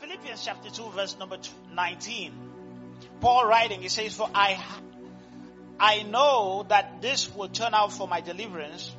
[0.00, 1.38] Philippians chapter 2, verse number
[1.74, 2.32] 19.
[3.20, 4.62] Paul writing, he says, For I,
[5.80, 8.94] I know that this will turn out for my deliverance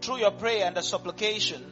[0.00, 1.64] through your prayer and the supplication.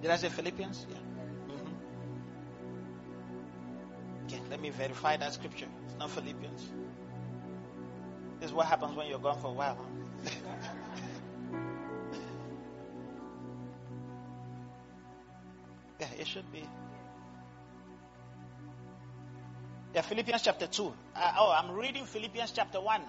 [0.00, 0.86] Did I say Philippians?
[0.88, 0.96] Yeah.
[1.54, 1.74] Mm-hmm.
[4.24, 5.66] Okay, let me verify that scripture.
[5.86, 6.70] It's not Philippians.
[8.40, 9.86] This is what happens when you're gone for a while.
[16.20, 16.62] it should be.
[19.94, 20.92] Yeah, Philippians chapter 2.
[21.16, 23.00] Uh, oh, I'm reading Philippians chapter 1.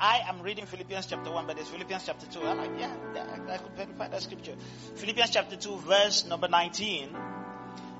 [0.00, 2.46] I am reading Philippians chapter 1, but it's Philippians chapter 2.
[2.46, 4.54] I'm like, yeah, I, I could verify that scripture.
[4.94, 7.08] Philippians chapter 2, verse number 19.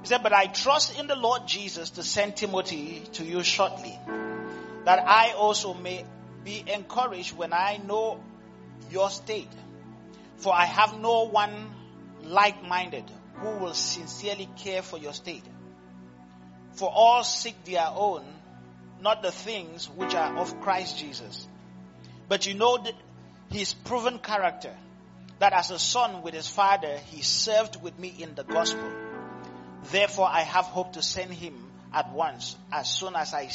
[0.03, 3.99] He said, But I trust in the Lord Jesus to send Timothy to you shortly,
[4.85, 6.05] that I also may
[6.45, 8.21] be encouraged when I know
[8.93, 9.51] your state.
[10.37, 11.75] For I have no one
[12.23, 13.11] like minded
[13.41, 15.45] who will sincerely care for your state.
[16.73, 18.25] For all seek their own,
[19.01, 21.47] not the things which are of Christ Jesus.
[22.29, 22.85] But you know
[23.51, 24.75] his proven character,
[25.39, 28.91] that as a son with his father, he served with me in the gospel.
[29.91, 31.55] Therefore, I have hope to send him
[31.93, 33.49] at once, as soon as I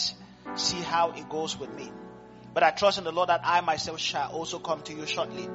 [0.55, 1.91] see how it goes with me.
[2.53, 5.47] But I trust in the Lord that I myself shall also come to you shortly.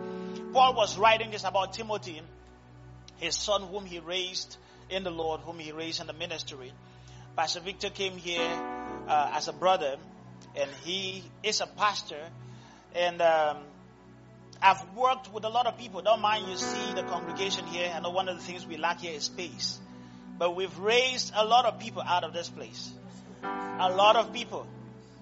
[0.52, 2.20] Paul was writing this about Timothy,
[3.18, 4.56] his son whom he raised
[4.90, 6.72] in the Lord, whom he raised in the ministry.
[7.36, 8.50] Pastor Victor came here
[9.06, 9.96] uh, as a brother,
[10.56, 12.20] and he is a pastor.
[12.94, 13.58] And um,
[14.60, 16.02] I've worked with a lot of people.
[16.02, 17.92] Don't mind you see the congregation here.
[17.94, 19.78] I know one of the things we lack here is space.
[20.38, 22.90] But we've raised a lot of people out of this place.
[23.42, 24.66] A lot of people.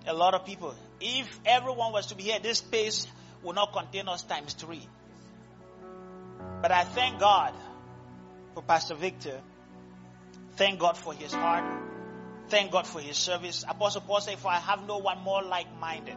[0.06, 0.74] A lot of people.
[1.00, 3.06] If everyone was to be here, this space
[3.42, 4.86] will not contain us times three.
[6.62, 7.52] But I thank God
[8.56, 9.38] for Pastor Victor.
[10.56, 11.62] Thank God for his heart.
[12.48, 13.66] Thank God for his service.
[13.68, 16.16] Apostle Paul said, For I have no one more like minded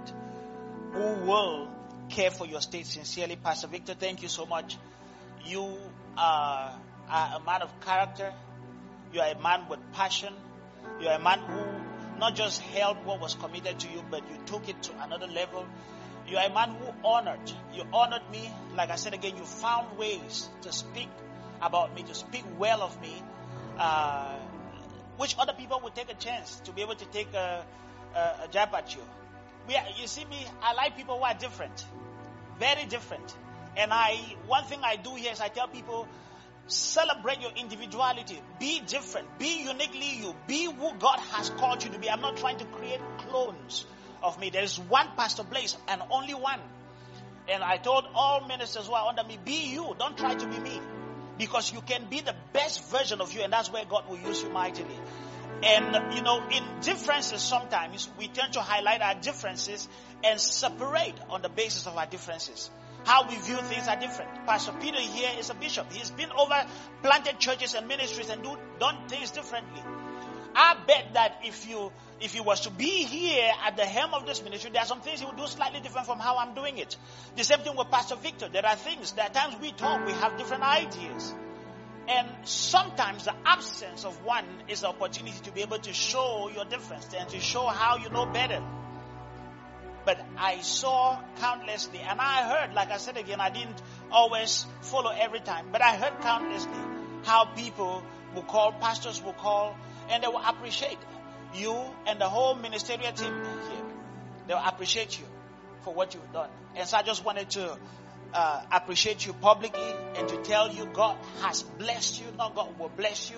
[0.93, 1.67] who will
[2.07, 3.35] care for your state sincerely.
[3.35, 4.77] Pastor Victor, thank you so much.
[5.43, 5.75] You
[6.17, 6.79] are,
[7.09, 8.33] are a man of character.
[9.13, 10.33] You are a man with passion.
[11.01, 14.37] You are a man who not just held what was committed to you, but you
[14.45, 15.67] took it to another level.
[16.25, 17.51] You are a man who honored.
[17.73, 18.49] You honored me.
[18.77, 21.09] Like I said again, you found ways to speak
[21.61, 23.21] about me, to speak well of me,
[23.77, 24.37] uh,
[25.17, 27.65] which other people would take a chance to be able to take a,
[28.15, 29.01] a, a jab at you.
[29.67, 31.85] We you see me, I like people who are different,
[32.59, 33.35] very different.
[33.77, 34.15] And I,
[34.47, 36.07] one thing I do here is I tell people,
[36.69, 38.39] Celebrate your individuality.
[38.59, 39.39] Be different.
[39.39, 40.35] Be uniquely you.
[40.45, 42.07] Be who God has called you to be.
[42.07, 43.85] I'm not trying to create clones
[44.21, 44.51] of me.
[44.51, 46.59] There is one Pastor Blaise and only one.
[47.47, 49.95] And I told all ministers who are under me, be you.
[49.97, 50.79] Don't try to be me.
[51.39, 54.43] Because you can be the best version of you, and that's where God will use
[54.43, 54.99] you mightily.
[55.63, 59.87] And, you know, in differences, sometimes we tend to highlight our differences
[60.23, 62.69] and separate on the basis of our differences.
[63.05, 64.45] How we view things are different.
[64.45, 65.91] Pastor Peter here is a bishop.
[65.91, 66.65] He's been over
[67.01, 69.81] planted churches and ministries and do, done things differently.
[70.55, 74.25] I bet that if you if he was to be here at the helm of
[74.25, 76.77] this ministry, there are some things he would do slightly different from how I'm doing
[76.77, 76.97] it.
[77.37, 78.49] The same thing with Pastor Victor.
[78.49, 81.33] There are things, there are times we talk, we have different ideas.
[82.09, 86.65] And sometimes the absence of one is the opportunity to be able to show your
[86.65, 88.61] difference and to show how you know better.
[90.05, 93.79] But I saw countlessly, and I heard, like I said again, I didn't
[94.11, 96.81] always follow every time, but I heard countlessly
[97.23, 99.77] how people will call, pastors will call,
[100.09, 100.97] and they will appreciate
[101.55, 101.75] you
[102.05, 103.83] and the whole ministerial team here.
[104.47, 105.25] They will appreciate you
[105.83, 106.49] for what you've done.
[106.75, 107.77] And so I just wanted to
[108.33, 112.27] uh, appreciate you publicly and to tell you God has blessed you.
[112.37, 113.37] Not God will bless you.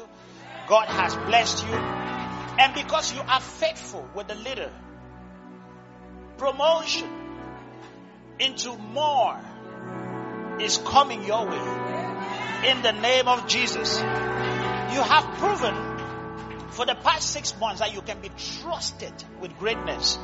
[0.68, 1.74] God has blessed you.
[1.74, 4.72] And because you are faithful with the leader,
[6.38, 7.10] promotion
[8.40, 9.40] into more
[10.60, 12.70] is coming your way.
[12.70, 13.98] In the name of Jesus.
[14.00, 15.91] You have proven
[16.72, 18.30] for the past six months that you can be
[18.62, 20.18] trusted with greatness.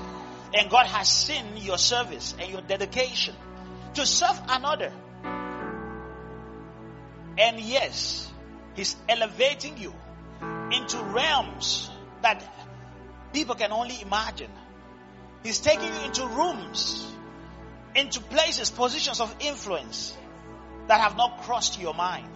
[0.54, 3.36] And God has seen your service and your dedication
[3.96, 4.92] to serve another.
[7.38, 8.32] And yes,
[8.76, 9.94] He's elevating you
[10.72, 11.90] into realms
[12.22, 12.44] that
[13.34, 14.52] people can only imagine.
[15.44, 17.12] He's taking you into rooms,
[17.96, 20.16] into places, positions of influence
[20.88, 22.28] that have not crossed your mind.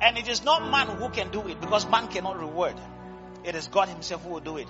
[0.00, 2.74] And it is not man who can do it because man cannot reward.
[3.46, 4.66] It is God Himself who will do it.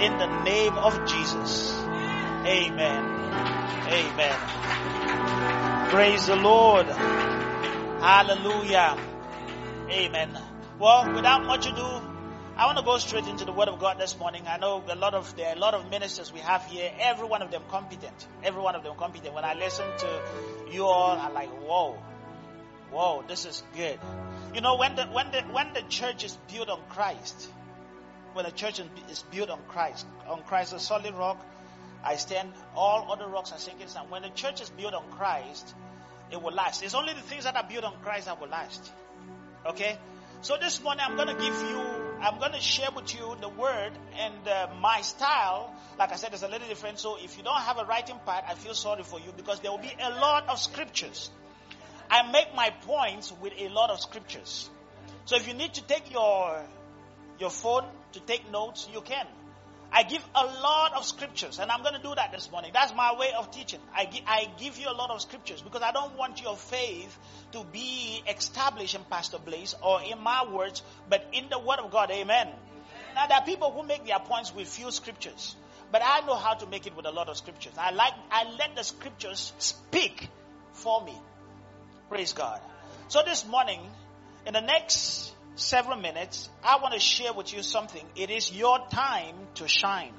[0.00, 1.78] In the name of Jesus.
[1.78, 3.04] Amen.
[3.86, 4.38] Amen.
[5.90, 6.86] Praise the Lord.
[6.86, 8.96] Hallelujah.
[9.90, 10.38] Amen.
[10.78, 12.00] Well, without much ado,
[12.56, 14.44] I want to go straight into the Word of God this morning.
[14.48, 16.90] I know a lot of there are a lot of ministers we have here.
[16.98, 18.26] Every one of them competent.
[18.42, 19.34] Every one of them competent.
[19.34, 20.22] When I listen to
[20.72, 21.98] you all, I'm like, whoa,
[22.90, 24.00] whoa, this is good.
[24.54, 27.50] You know, when the when the when the church is built on Christ,
[28.38, 28.80] when the church
[29.10, 31.44] is built on Christ, on Christ, a solid rock,
[32.04, 32.52] I stand.
[32.76, 34.12] All other rocks are sinking sand.
[34.12, 35.74] When the church is built on Christ,
[36.30, 36.84] it will last.
[36.84, 38.92] It's only the things that are built on Christ that will last.
[39.66, 39.98] Okay.
[40.42, 41.80] So this morning I'm going to give you,
[42.20, 45.74] I'm going to share with you the word and uh, my style.
[45.98, 47.00] Like I said, is a little different.
[47.00, 49.72] So if you don't have a writing pad, I feel sorry for you because there
[49.72, 51.28] will be a lot of scriptures.
[52.08, 54.70] I make my points with a lot of scriptures.
[55.24, 56.64] So if you need to take your
[57.38, 59.26] your phone to take notes, you can.
[59.90, 62.72] I give a lot of scriptures, and I'm going to do that this morning.
[62.74, 63.80] That's my way of teaching.
[63.94, 67.16] I, gi- I give you a lot of scriptures because I don't want your faith
[67.52, 71.90] to be established in Pastor Blaise or in my words, but in the Word of
[71.90, 72.10] God.
[72.10, 72.48] Amen.
[73.14, 75.56] Now, there are people who make their points with few scriptures,
[75.90, 77.72] but I know how to make it with a lot of scriptures.
[77.78, 80.28] I like, I let the scriptures speak
[80.74, 81.16] for me.
[82.10, 82.60] Praise God.
[83.08, 83.80] So this morning,
[84.46, 88.04] in the next several minutes, I want to share with you something.
[88.16, 90.14] It is your time to shine.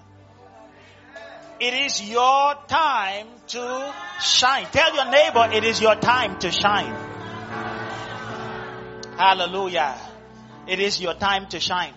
[1.60, 4.66] It is your time to shine.
[4.72, 6.96] Tell your neighbor it is your time to shine.
[9.18, 9.98] Hallelujah.
[10.68, 11.94] It is your time to shine.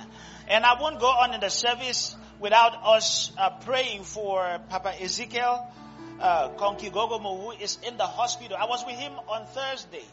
[0.48, 5.72] And I won't go on in the service without us uh, praying for Papa Ezekiel
[6.20, 8.56] uh, Konki Gogomo, who is in the hospital.
[8.56, 10.04] I was with him on Thursday.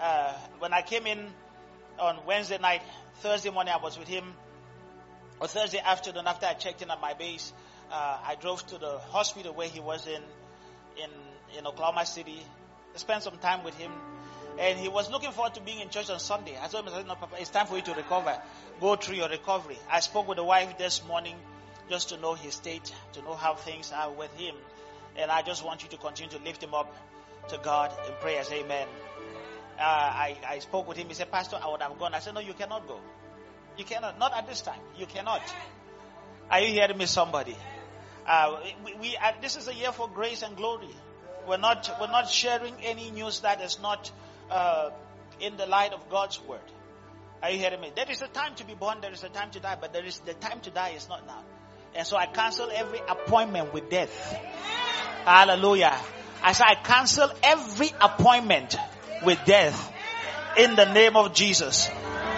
[0.00, 1.30] Uh, when I came in
[1.98, 2.82] on Wednesday night,
[3.16, 4.24] Thursday morning, I was with him.
[5.40, 7.52] Or Thursday afternoon, after I checked in at my base,
[7.90, 10.22] uh, I drove to the hospital where he was in,
[11.02, 11.10] in,
[11.58, 12.40] in Oklahoma City.
[12.94, 13.92] I spent some time with him.
[14.58, 16.56] And he was looking forward to being in church on Sunday.
[16.60, 18.40] I told him, no, Papa, it's time for you to recover.
[18.80, 19.78] Go through your recovery.
[19.90, 21.34] I spoke with the wife this morning
[21.90, 24.54] just to know his state, to know how things are with him.
[25.16, 26.94] And I just want you to continue to lift him up
[27.48, 28.50] to God in prayers.
[28.52, 28.86] Amen.
[29.78, 31.08] Uh, I, I spoke with him.
[31.08, 32.14] He said, Pastor, I would have gone.
[32.14, 33.00] I said, No, you cannot go.
[33.76, 34.18] You cannot.
[34.18, 34.80] Not at this time.
[34.96, 35.42] You cannot.
[36.50, 37.56] Are you hearing me, somebody?
[38.26, 40.88] Uh, we, we uh, this is a year for grace and glory.
[41.46, 44.10] We're not, we're not sharing any news that is not
[44.50, 44.90] uh,
[45.40, 46.60] in the light of God's word.
[47.42, 47.92] Are you hearing me?
[47.94, 50.04] There is a time to be born, there is a time to die, but there
[50.04, 51.42] is the time to die is not now.
[51.94, 54.10] And so I cancel every appointment with death.
[55.24, 55.94] Hallelujah.
[56.42, 58.76] I say I cancel every appointment
[59.24, 59.92] with death
[60.56, 61.88] in the name of Jesus.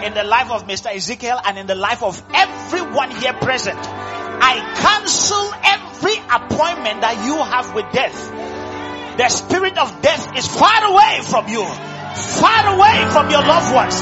[0.03, 0.93] In the life of Mr.
[0.93, 3.77] Ezekiel and in the life of everyone here present.
[3.79, 9.17] I cancel every appointment that you have with death.
[9.17, 11.65] The spirit of death is far away from you.
[11.65, 13.99] Far away from your loved ones.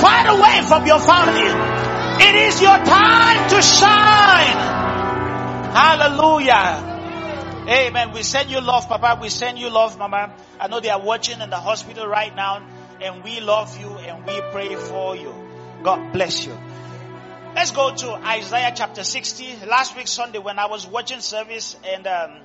[0.00, 1.48] Far away from your family.
[2.20, 4.58] It is your time to shine.
[5.72, 6.87] Hallelujah.
[7.68, 8.12] Amen.
[8.12, 9.18] We send you love, Papa.
[9.20, 10.34] We send you love, Mama.
[10.58, 12.66] I know they are watching in the hospital right now,
[13.02, 15.34] and we love you and we pray for you.
[15.82, 16.58] God bless you.
[17.54, 19.66] Let's go to Isaiah chapter 60.
[19.66, 22.38] Last week Sunday, when I was watching service, and um,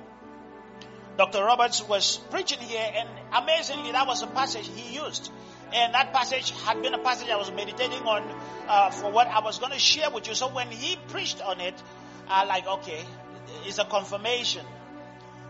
[1.16, 1.42] Dr.
[1.42, 5.32] Roberts was preaching here, and amazingly, that was a passage he used.
[5.72, 8.30] And that passage had been a passage I was meditating on
[8.68, 10.34] uh, for what I was going to share with you.
[10.34, 11.82] So when he preached on it,
[12.28, 13.02] I like, okay,
[13.64, 14.66] it's a confirmation.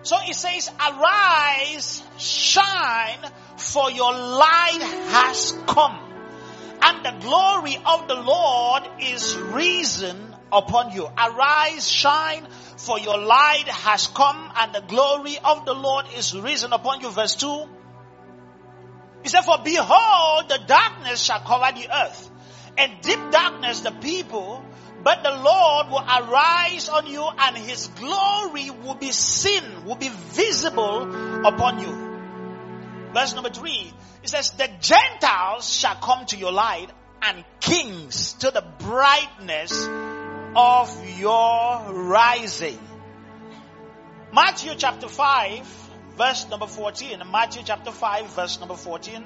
[0.05, 3.19] So it says, arise, shine,
[3.57, 5.99] for your light has come.
[6.83, 11.07] And the glory of the Lord is risen upon you.
[11.07, 12.47] Arise, shine,
[12.77, 17.11] for your light has come and the glory of the Lord is risen upon you.
[17.11, 17.65] Verse 2.
[19.23, 22.31] He said, for behold, the darkness shall cover the earth
[22.77, 24.63] and deep darkness the people
[25.05, 30.09] but the Lord will arise on you and his glory will be seen, will be
[30.09, 33.13] visible upon you.
[33.13, 33.93] Verse number three,
[34.23, 36.89] it says, the Gentiles shall come to your light
[37.21, 39.87] and kings to the brightness
[40.57, 42.79] of your rising.
[44.33, 45.67] Matthew chapter 5,
[46.17, 47.23] verse number 14.
[47.31, 49.23] Matthew chapter 5, verse number 14.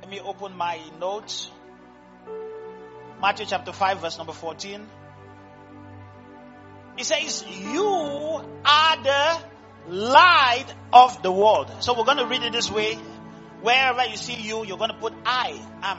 [0.00, 1.50] Let me open my notes.
[3.20, 4.86] Matthew chapter 5 verse number 14.
[6.98, 7.84] It says, you
[8.64, 9.38] are the
[9.88, 11.70] light of the world.
[11.80, 12.94] So we're going to read it this way.
[13.62, 15.98] Wherever you see you, you're going to put I am.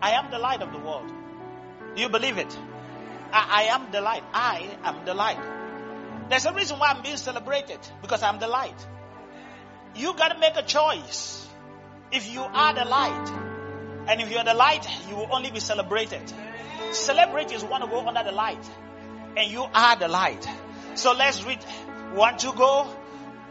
[0.00, 1.12] I am the light of the world.
[1.94, 2.56] Do you believe it?
[3.32, 4.24] I, I am the light.
[4.32, 5.38] I am the light.
[6.28, 8.86] There's a reason why I'm being celebrated because I'm the light.
[9.94, 11.46] You got to make a choice.
[12.10, 13.41] If you are the light,
[14.06, 16.32] and if you're the light, you will only be celebrated.
[16.92, 18.64] Celebrities want to go under the light,
[19.36, 20.46] and you are the light.
[20.94, 21.64] So let's read.
[22.14, 22.86] Want to go?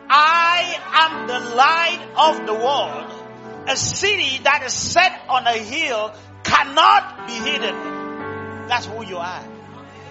[0.08, 3.68] I am the light of the world.
[3.68, 8.68] A city that is set on a hill cannot be hidden.
[8.68, 9.44] That's who you are.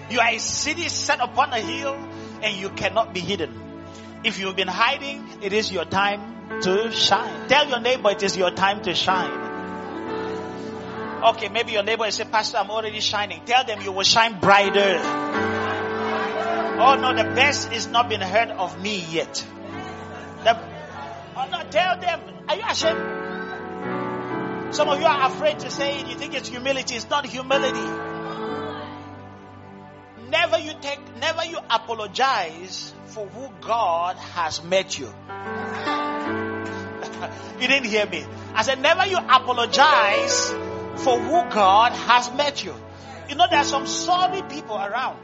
[0.09, 1.93] You are a city set upon a hill
[2.41, 3.53] and you cannot be hidden.
[4.23, 7.47] If you've been hiding, it is your time to shine.
[7.47, 9.50] Tell your neighbor it is your time to shine.
[11.23, 13.45] Okay, maybe your neighbor will say, Pastor, I'm already shining.
[13.45, 14.99] Tell them you will shine brighter.
[16.79, 19.45] Oh no, the best is not been heard of me yet.
[20.43, 20.57] The,
[21.37, 24.73] oh no, tell them, are you ashamed?
[24.73, 26.07] Some of you are afraid to say it.
[26.07, 26.95] You think it's humility.
[26.95, 27.87] It's not humility.
[30.29, 35.05] Never you take, never you apologize for who God has met you.
[37.59, 38.25] you didn't hear me.
[38.55, 42.75] I said, never you apologize for who God has met you.
[43.29, 45.17] You know, there are some sorry people around.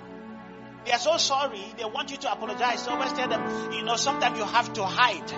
[0.85, 2.83] They are so sorry, they want you to apologize.
[2.83, 5.31] So always tell them, you know, sometimes you have to hide.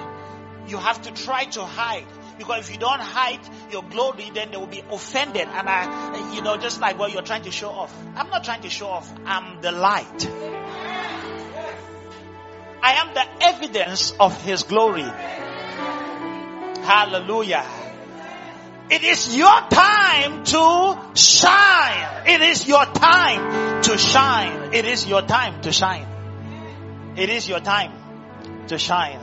[0.67, 2.05] You have to try to hide.
[2.37, 3.39] Because if you don't hide
[3.71, 5.47] your glory, then they will be offended.
[5.47, 7.93] And I, you know, just like what you're trying to show off.
[8.15, 9.11] I'm not trying to show off.
[9.25, 10.29] I'm the light.
[12.81, 15.09] I am the evidence of His glory.
[16.83, 17.65] Hallelujah.
[18.89, 22.27] It is your time to shine.
[22.27, 24.73] It is your time to shine.
[24.73, 26.07] It is your time to shine.
[27.15, 27.91] It is your time
[28.67, 29.19] to shine.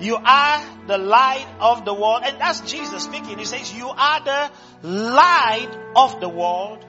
[0.00, 2.22] You are the light of the world.
[2.24, 3.38] And that's Jesus speaking.
[3.38, 4.50] He says, you are the
[4.82, 6.84] light of the world.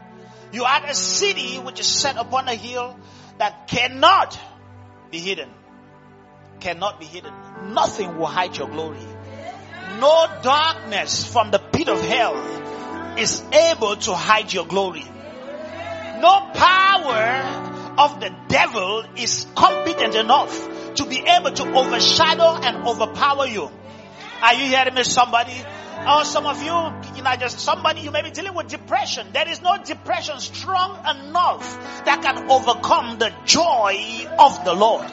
[0.51, 2.97] You are the city which is set upon a hill
[3.37, 4.39] that cannot
[5.11, 5.49] be hidden.
[6.59, 7.33] Cannot be hidden.
[7.73, 8.99] Nothing will hide your glory.
[9.99, 15.05] No darkness from the pit of hell is able to hide your glory.
[16.19, 23.45] No power of the devil is competent enough to be able to overshadow and overpower
[23.45, 23.69] you.
[24.41, 25.53] Are you hearing me, somebody?
[26.07, 29.27] Or some of you, you know, just somebody, you may be dealing with depression.
[29.31, 35.07] There is no depression strong enough that can overcome the joy of the Lord.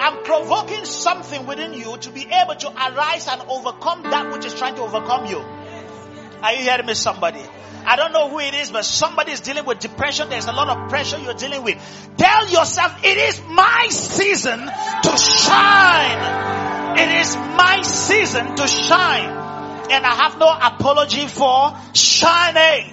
[0.00, 4.54] I'm provoking something within you to be able to arise and overcome that which is
[4.54, 5.38] trying to overcome you.
[5.38, 7.40] Are you hearing me, somebody?
[7.86, 10.28] I don't know who it is, but somebody is dealing with depression.
[10.30, 11.76] There's a lot of pressure you're dealing with.
[12.16, 16.98] Tell yourself, it is my season to shine.
[16.98, 19.28] It is my season to shine.
[19.90, 22.92] And I have no apology for shining.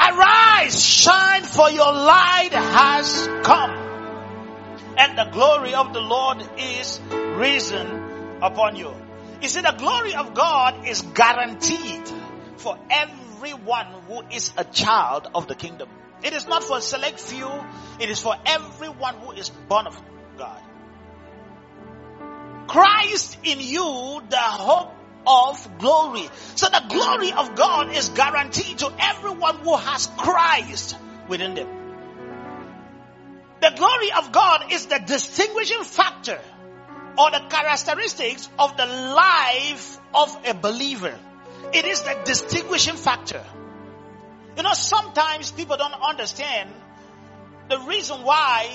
[0.00, 3.87] Arise, shine for your light has come.
[4.98, 7.00] And the glory of the Lord is
[7.36, 7.86] risen
[8.42, 8.92] upon you.
[9.40, 12.02] You see, the glory of God is guaranteed
[12.56, 15.88] for everyone who is a child of the kingdom.
[16.24, 17.48] It is not for a select few.
[18.00, 20.02] It is for everyone who is born of
[20.36, 20.60] God.
[22.66, 24.92] Christ in you, the hope
[25.26, 26.28] of glory.
[26.56, 30.96] So the glory of God is guaranteed to everyone who has Christ
[31.28, 31.77] within them.
[33.60, 36.40] The glory of God is the distinguishing factor
[37.18, 41.18] or the characteristics of the life of a believer.
[41.72, 43.44] It is the distinguishing factor.
[44.56, 46.70] You know, sometimes people don't understand
[47.68, 48.70] the reason why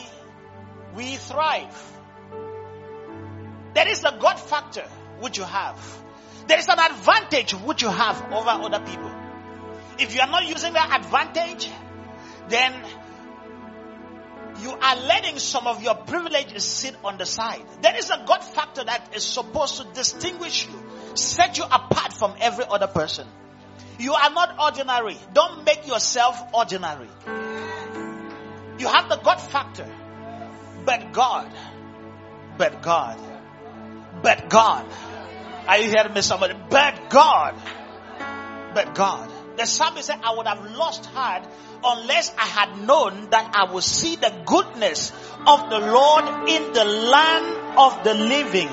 [0.96, 1.92] we thrive.
[3.74, 4.86] There is a God factor
[5.20, 6.04] which you have.
[6.48, 9.12] There is an advantage which you have over other people.
[9.98, 11.70] If you are not using that advantage,
[12.50, 12.74] then
[14.64, 17.62] you are letting some of your privileges sit on the side.
[17.82, 20.84] There is a God factor that is supposed to distinguish you
[21.16, 23.28] set you apart from every other person.
[24.00, 25.18] You are not ordinary.
[25.34, 27.10] Don't make yourself ordinary.
[28.80, 29.88] You have the God factor.
[30.86, 31.52] But God.
[32.58, 33.20] But God.
[34.22, 34.86] But God.
[35.68, 36.56] Are you hearing me somebody?
[36.70, 37.56] But God.
[38.74, 39.33] But God.
[39.58, 41.44] The psalmist said, I would have lost heart
[41.84, 45.12] unless I had known that I would see the goodness
[45.46, 48.70] of the Lord in the land of the living.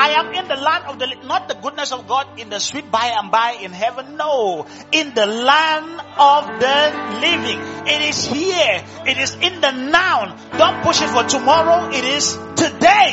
[0.00, 2.90] I am in the land of the, not the goodness of God in the sweet
[2.90, 4.16] by and by in heaven.
[4.16, 4.66] No.
[4.92, 7.60] In the land of the living.
[7.86, 8.84] It is here.
[9.06, 10.36] It is in the now.
[10.56, 11.90] Don't push it for tomorrow.
[11.90, 13.10] It is today.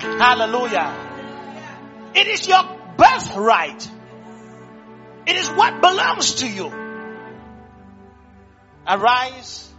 [0.00, 0.92] Hallelujah.
[2.14, 2.62] It is your
[2.96, 3.88] birthright.
[5.26, 6.72] It is what belongs to you.
[8.86, 9.70] Arise,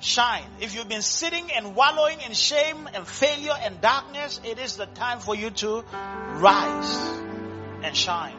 [0.00, 0.46] shine.
[0.60, 4.86] If you've been sitting and wallowing in shame and failure and darkness, it is the
[4.86, 5.84] time for you to
[6.34, 6.96] rise
[7.82, 8.36] and shine.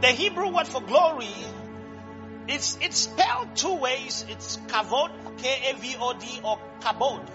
[0.00, 1.34] The Hebrew word for glory,
[2.46, 4.24] it's, it's spelled two ways.
[4.28, 7.28] It's kavod, K-A-V-O-D, or kabod.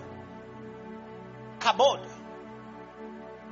[1.60, 2.00] Kabod.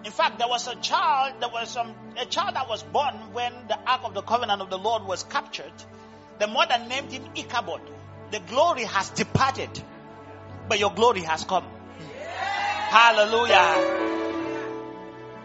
[0.03, 3.53] In fact, there was a child, there was some, a child that was born when
[3.67, 5.73] the Ark of the Covenant of the Lord was captured.
[6.39, 7.81] The mother named him Ichabod.
[8.31, 9.69] The glory has departed,
[10.67, 11.65] but your glory has come.
[12.89, 13.99] Hallelujah.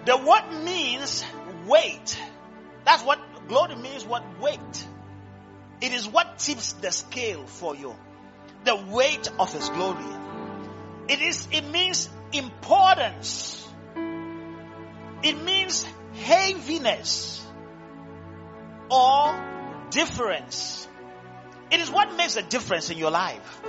[0.06, 1.25] The word means
[1.66, 2.18] weight.
[2.84, 4.86] That's what glory means, what weight.
[5.80, 7.94] It is what tips the scale for you.
[8.64, 10.04] The weight of his glory.
[11.08, 13.65] It is, it means importance.
[15.23, 17.44] It means heaviness
[18.90, 19.35] or
[19.90, 20.88] difference.
[21.70, 23.62] It is what makes a difference in your life.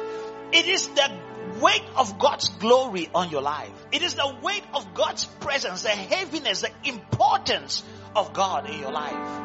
[0.52, 1.12] It is the
[1.60, 3.72] weight of God's glory on your life.
[3.92, 7.84] It is the weight of God's presence, the heaviness, the importance
[8.16, 9.42] of God in your life.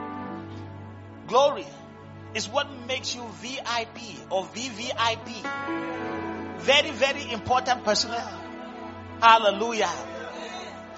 [1.26, 1.66] Glory
[2.34, 6.58] is what makes you VIP or VVIP.
[6.58, 8.40] Very, very important personnel.
[9.20, 9.90] Hallelujah.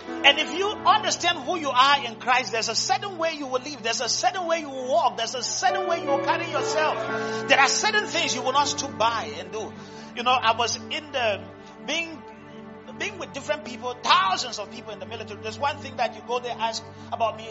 [0.06, 3.60] And if you understand who you are in Christ, there's a certain way you will
[3.60, 3.82] live.
[3.82, 5.16] There's a certain way you will walk.
[5.16, 7.48] There's a certain way you will carry yourself.
[7.48, 9.72] There are certain things you will not stoop by and do.
[10.16, 11.42] You know, I was in the,
[11.86, 12.22] being,
[12.98, 15.40] being with different people, thousands of people in the military.
[15.42, 16.82] There's one thing that you go there ask
[17.12, 17.50] about me.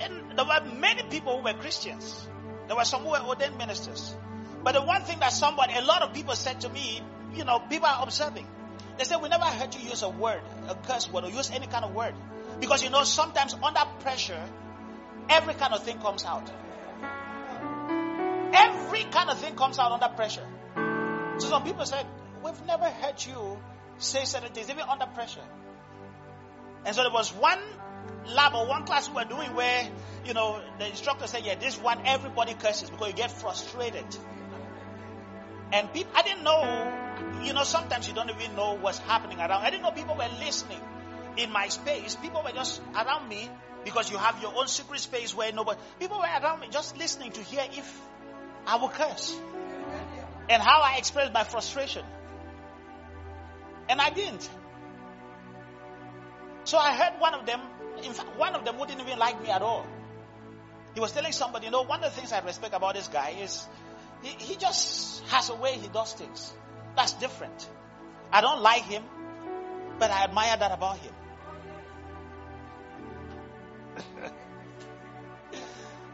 [0.00, 2.26] And there were many people who were Christians.
[2.66, 4.14] There were some who were ordained ministers.
[4.62, 7.02] But the one thing that somebody, a lot of people said to me,
[7.34, 8.46] you know, people are observing.
[9.00, 11.66] They said, we never heard you use a word, a curse word, or use any
[11.66, 12.12] kind of word.
[12.60, 14.44] Because you know, sometimes under pressure,
[15.30, 16.52] every kind of thing comes out.
[18.52, 20.46] Every kind of thing comes out under pressure.
[21.38, 22.04] So some people said,
[22.44, 23.58] we've never heard you
[23.96, 25.46] say certain things, even under pressure.
[26.84, 27.58] And so there was one
[28.26, 29.88] lab or one class we were doing where,
[30.26, 34.04] you know, the instructor said, yeah, this one everybody curses because you get frustrated.
[35.72, 37.09] And people, I didn't know,
[37.42, 39.52] you know, sometimes you don't even know what's happening around.
[39.52, 40.80] I didn't know people were listening
[41.36, 42.16] in my space.
[42.16, 43.48] People were just around me
[43.84, 47.32] because you have your own secret space where nobody, people were around me just listening
[47.32, 48.00] to hear if
[48.66, 49.38] I will curse
[50.48, 52.04] and how I expressed my frustration.
[53.88, 54.48] And I didn't.
[56.64, 57.60] So I heard one of them,
[58.04, 59.86] in fact, one of them wouldn't even like me at all.
[60.94, 63.36] He was telling somebody, you know, one of the things I respect about this guy
[63.42, 63.66] is
[64.22, 66.52] he, he just has a way he does things.
[66.96, 67.68] That's different.
[68.32, 69.02] I don't like him,
[69.98, 71.12] but I admire that about him.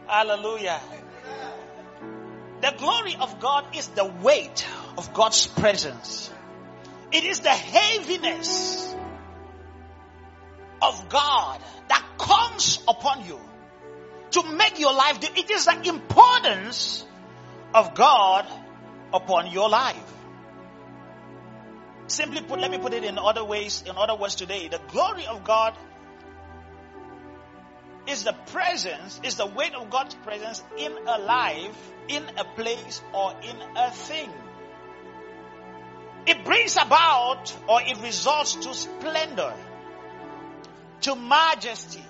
[0.06, 0.80] Hallelujah.
[2.60, 6.32] The glory of God is the weight of God's presence.
[7.12, 8.94] It is the heaviness
[10.82, 13.38] of God that comes upon you
[14.32, 15.18] to make your life.
[15.22, 17.04] It is the importance
[17.74, 18.46] of God
[19.12, 20.15] upon your life.
[22.08, 24.68] Simply put, let me put it in other ways, in other words today.
[24.68, 25.74] The glory of God
[28.06, 33.02] is the presence, is the weight of God's presence in a life, in a place,
[33.12, 34.30] or in a thing.
[36.26, 39.54] It brings about or it results to splendor,
[41.02, 42.04] to majesty,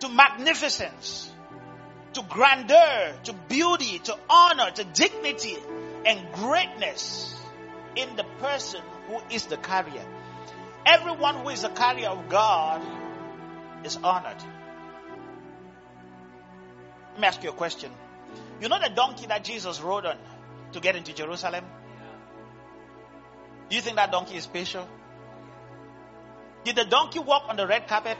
[0.00, 1.30] to magnificence,
[2.14, 5.56] to grandeur, to beauty, to honor, to dignity,
[6.06, 7.37] and greatness
[7.98, 10.04] in the person who is the carrier.
[10.86, 12.80] Everyone who is the carrier of God
[13.84, 14.42] is honored.
[17.12, 17.90] Let me ask you a question.
[18.60, 20.16] You know the donkey that Jesus rode on
[20.72, 21.64] to get into Jerusalem?
[23.68, 24.88] Do you think that donkey is special?
[26.64, 28.18] Did the donkey walk on the red carpet?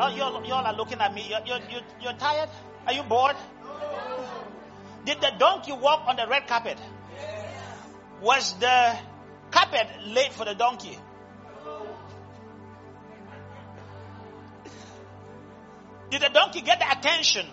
[0.00, 1.26] Oh, you all, you all are looking at me.
[1.28, 2.48] You're, you're, you're tired?
[2.86, 3.36] Are you bored?
[5.04, 6.78] Did the donkey walk on the red carpet?
[8.20, 8.98] Was the
[9.50, 10.98] carpet laid for the donkey?
[16.10, 17.46] Did the donkey get the attention?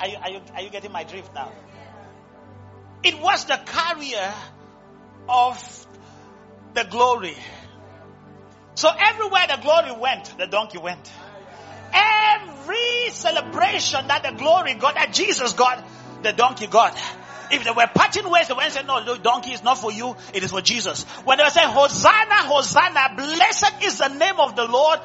[0.00, 1.52] Are you, are, you, are you getting my drift now?
[3.02, 4.34] It was the carrier
[5.28, 5.86] of
[6.74, 7.36] the glory.
[8.74, 11.10] So everywhere the glory went, the donkey went.
[11.94, 15.82] Every celebration that the glory got, that Jesus got,
[16.22, 16.96] the donkey got.
[17.50, 19.92] If they were parting ways, they went and said, no, the donkey is not for
[19.92, 21.04] you, it is for Jesus.
[21.24, 24.98] When they were saying, Hosanna, Hosanna, blessed is the name of the Lord,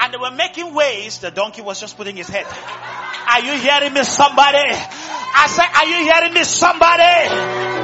[0.00, 2.46] and they were making ways, the donkey was just putting his head.
[2.46, 4.58] Are you hearing me, somebody?
[4.58, 7.78] I said, are you hearing me, somebody?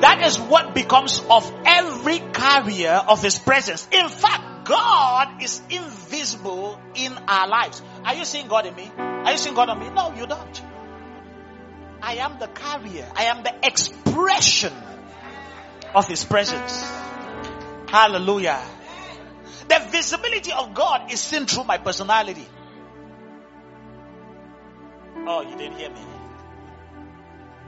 [0.00, 3.88] That is what becomes of every carrier of his presence.
[3.90, 6.65] In fact, God is invisible
[6.96, 7.82] in our lives.
[8.04, 8.90] Are you seeing God in me?
[8.98, 9.90] Are you seeing God in me?
[9.90, 10.62] No, you don't.
[12.02, 13.10] I am the carrier.
[13.14, 14.72] I am the expression
[15.94, 16.82] of his presence.
[17.88, 18.60] Hallelujah.
[19.68, 22.46] The visibility of God is seen through my personality.
[25.28, 26.00] Oh, you didn't hear me.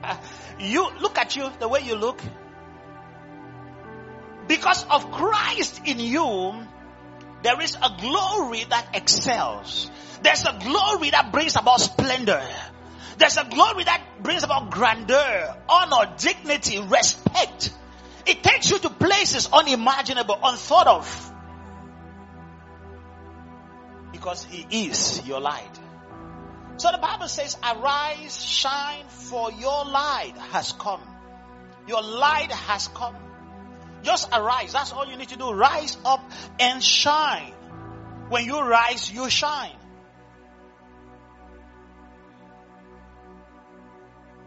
[0.61, 2.21] You look at you the way you look.
[4.49, 6.67] Because of Christ in you,
[7.42, 9.90] there is a glory that excels.
[10.22, 12.42] There's a glory that brings about splendor.
[13.18, 17.72] There's a glory that brings about grandeur, honor, dignity, respect.
[18.27, 21.33] It takes you to places unimaginable, unthought of.
[24.12, 25.81] Because He is your light.
[26.77, 31.01] So the Bible says, arise, shine, for your light has come.
[31.88, 33.16] Your light has come.
[34.02, 34.72] Just arise.
[34.72, 35.52] That's all you need to do.
[35.52, 36.20] Rise up
[36.61, 37.52] and shine.
[38.28, 39.76] When you rise, you shine.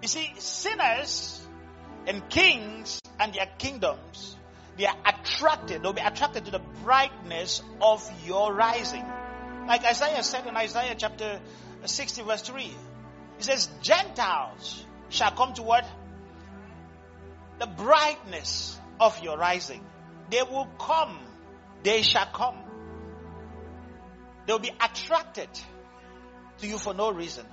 [0.01, 1.45] You see, sinners
[2.07, 4.35] and kings and their kingdoms,
[4.77, 9.05] they are attracted, they'll be attracted to the brightness of your rising.
[9.67, 11.39] Like Isaiah said in Isaiah chapter
[11.85, 12.63] 60 verse 3.
[12.63, 15.85] He says, Gentiles shall come to what?
[17.59, 19.83] The brightness of your rising.
[20.29, 21.17] They will come.
[21.83, 22.55] They shall come.
[24.45, 25.49] They'll be attracted
[26.59, 27.45] to you for no reason.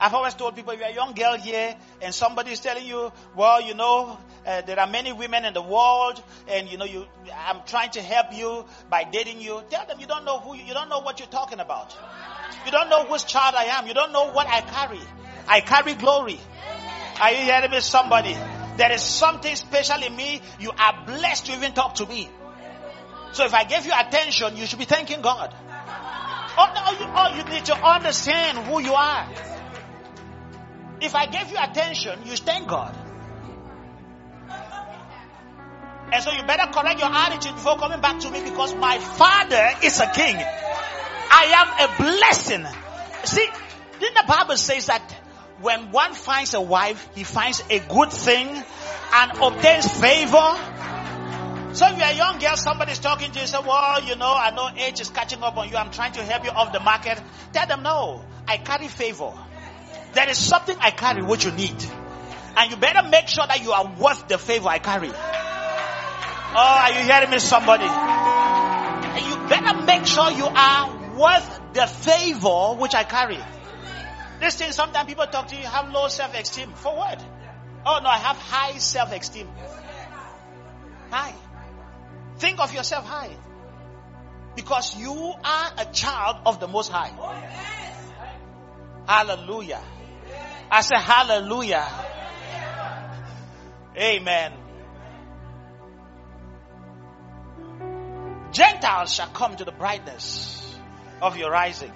[0.00, 3.12] I've always told people if you're a young girl here and somebody is telling you,
[3.36, 7.04] well, you know, uh, there are many women in the world and you know, you,
[7.34, 9.60] I'm trying to help you by dating you.
[9.70, 11.96] Tell them you don't know who, you, you don't know what you're talking about.
[12.64, 13.88] You don't know whose child I am.
[13.88, 15.00] You don't know what I carry.
[15.48, 16.38] I carry glory.
[17.20, 18.36] Are you hearing me, somebody?
[18.78, 20.40] There is something special in me.
[20.60, 22.30] You are blessed to even talk to me.
[23.32, 25.52] So if I gave you attention, you should be thanking God.
[26.56, 29.28] Oh, no, you, oh, you need to understand who you are.
[31.00, 32.96] If I gave you attention, you thank God.
[36.12, 39.70] And so you better correct your attitude before coming back to me because my father
[39.82, 40.36] is a king.
[40.36, 42.64] I am a blessing.
[43.24, 43.46] See,
[43.98, 45.17] didn't the Bible says that
[45.60, 48.46] when one finds a wife, he finds a good thing
[49.12, 50.56] and obtains favor?
[51.74, 54.50] So if you're a young girl, somebody's talking to you, say, well, you know, I
[54.54, 55.76] know age is catching up on you.
[55.76, 57.20] I'm trying to help you off the market.
[57.52, 59.32] Tell them, no, I carry favor.
[60.14, 61.76] There is something I carry which you need.
[62.56, 65.10] And you better make sure that you are worth the favor I carry.
[65.10, 67.84] Oh, are you hearing me, somebody?
[67.84, 73.38] You better make sure you are worth the favor which I carry.
[74.40, 76.72] This thing, sometimes people talk to you, have low self-esteem.
[76.74, 77.24] For what?
[77.84, 79.48] Oh no, I have high self-esteem.
[81.10, 81.34] High.
[82.38, 83.36] Think of yourself high.
[84.54, 87.12] Because you are a child of the Most High.
[89.06, 89.80] Hallelujah.
[90.70, 91.86] I say hallelujah.
[93.96, 94.52] Amen.
[98.52, 100.76] Gentiles shall come to the brightness
[101.20, 101.92] of your rising.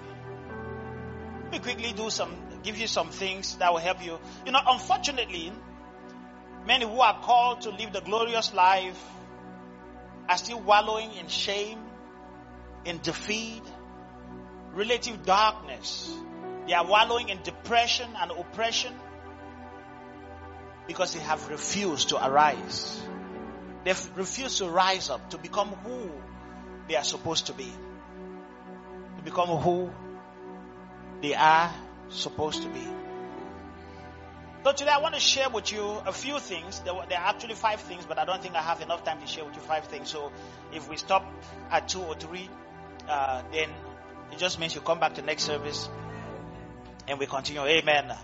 [1.53, 4.17] Me quickly do some, give you some things that will help you.
[4.43, 5.53] You know, unfortunately,
[6.65, 8.99] many who are called to live the glorious life
[10.27, 11.77] are still wallowing in shame,
[12.85, 13.61] in defeat,
[14.73, 16.11] relative darkness,
[16.65, 18.93] they are wallowing in depression and oppression
[20.87, 22.99] because they have refused to arise.
[23.83, 26.09] They've refused to rise up to become who
[26.87, 27.71] they are supposed to be.
[29.17, 29.91] To become who
[31.23, 31.73] they are
[32.09, 32.85] supposed to be.
[34.65, 36.81] So today I want to share with you a few things.
[36.81, 39.21] There, were, there, are actually five things, but I don't think I have enough time
[39.21, 40.09] to share with you five things.
[40.09, 40.33] So
[40.73, 41.25] if we stop
[41.71, 42.49] at two or three,
[43.07, 43.69] uh, then
[44.33, 45.89] it just means you come back to next service
[47.07, 47.61] and we continue.
[47.61, 48.09] Amen.
[48.09, 48.17] Let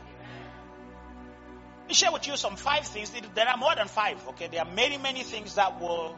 [1.88, 3.14] me share with you some five things.
[3.34, 4.48] There are more than five, okay?
[4.52, 6.18] There are many, many things that will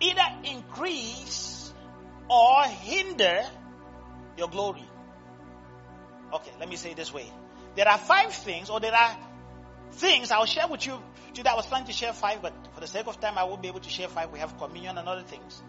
[0.00, 1.72] either increase
[2.28, 3.44] or hinder
[4.36, 4.88] your glory.
[6.32, 7.30] Okay, let me say this way.
[7.74, 9.16] There are five things, or there are
[9.92, 10.98] things I'll share with you.
[11.34, 13.62] Today I was planning to share five, but for the sake of time, I won't
[13.62, 14.30] be able to share five.
[14.30, 15.62] We have communion and other things.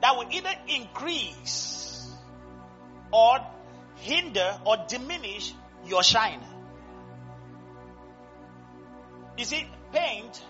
[0.00, 2.12] That will either increase
[3.12, 3.38] or
[3.96, 5.52] hinder or diminish
[5.86, 6.40] your shine.
[9.36, 10.42] You see, paint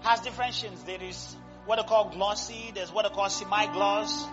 [0.00, 0.82] has different shades.
[0.84, 4.26] There is what they call glossy, there's what they call semi-gloss,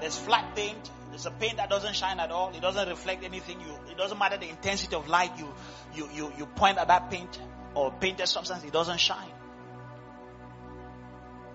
[0.00, 3.58] there's flat paint, there's a paint that doesn't shine at all, it doesn't reflect anything,
[3.58, 5.50] you, it doesn't matter the intensity of light you,
[5.94, 7.40] you, you, you point at that paint
[7.74, 9.30] or painted substance, it doesn't shine.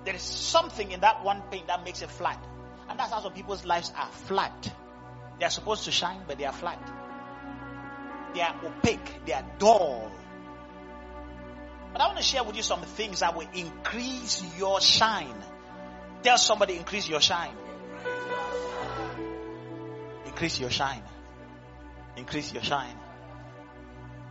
[0.03, 2.43] There is something in that one paint that makes it flat.
[2.89, 4.73] And that's how some people's lives are flat.
[5.37, 6.81] They are supposed to shine, but they are flat.
[8.33, 10.11] They are opaque, they are dull.
[11.93, 15.35] But I want to share with you some things that will increase your shine.
[16.23, 17.53] Tell somebody, increase your shine.
[20.31, 21.03] Increase your shine.
[22.15, 22.95] Increase your shine.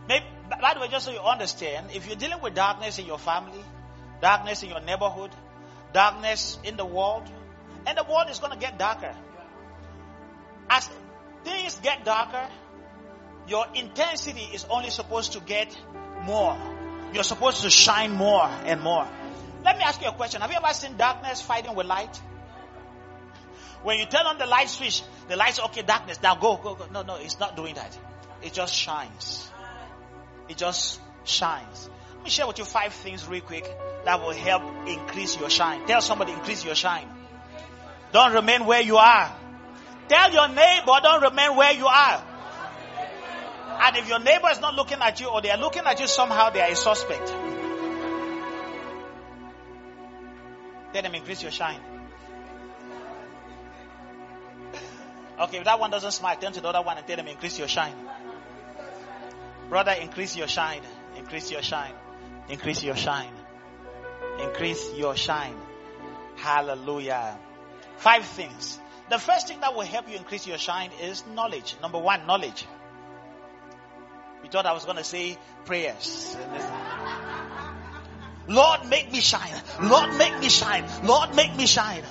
[0.07, 3.19] Maybe, by the way, just so you understand, if you're dealing with darkness in your
[3.19, 3.63] family,
[4.19, 5.31] darkness in your neighborhood,
[5.93, 7.29] darkness in the world,
[7.85, 9.15] and the world is going to get darker.
[10.69, 10.89] As
[11.43, 12.47] things get darker,
[13.47, 15.75] your intensity is only supposed to get
[16.23, 16.57] more.
[17.13, 19.07] You're supposed to shine more and more.
[19.63, 20.41] Let me ask you a question.
[20.41, 22.19] Have you ever seen darkness fighting with light?
[23.83, 26.85] When you turn on the light switch, the light's okay, darkness, now go, go, go.
[26.91, 27.97] No, no, it's not doing that.
[28.43, 29.49] It just shines.
[30.47, 31.89] It just shines.
[32.15, 33.65] Let me share with you five things real quick
[34.05, 35.87] that will help increase your shine.
[35.87, 37.07] Tell somebody, increase your shine.
[38.11, 39.35] Don't remain where you are.
[40.07, 42.23] Tell your neighbor, don't remain where you are.
[43.83, 46.07] And if your neighbor is not looking at you or they are looking at you
[46.07, 47.27] somehow, they are a suspect.
[50.93, 51.79] Tell them increase your shine.
[55.41, 57.57] Okay, if that one doesn't smile, turn to the other one and tell them increase
[57.57, 57.95] your shine.
[59.69, 60.81] Brother, increase your shine.
[61.17, 61.93] Increase your shine.
[62.47, 63.33] Increase your shine.
[64.39, 65.55] Increase your shine.
[66.35, 67.39] Hallelujah.
[67.97, 68.79] Five things.
[69.09, 71.75] The first thing that will help you increase your shine is knowledge.
[71.81, 72.65] Number one, knowledge.
[74.43, 76.37] You thought I was going to say prayers.
[78.47, 79.53] Lord, make me shine.
[79.81, 80.85] Lord, make me shine.
[81.03, 82.03] Lord, make me shine.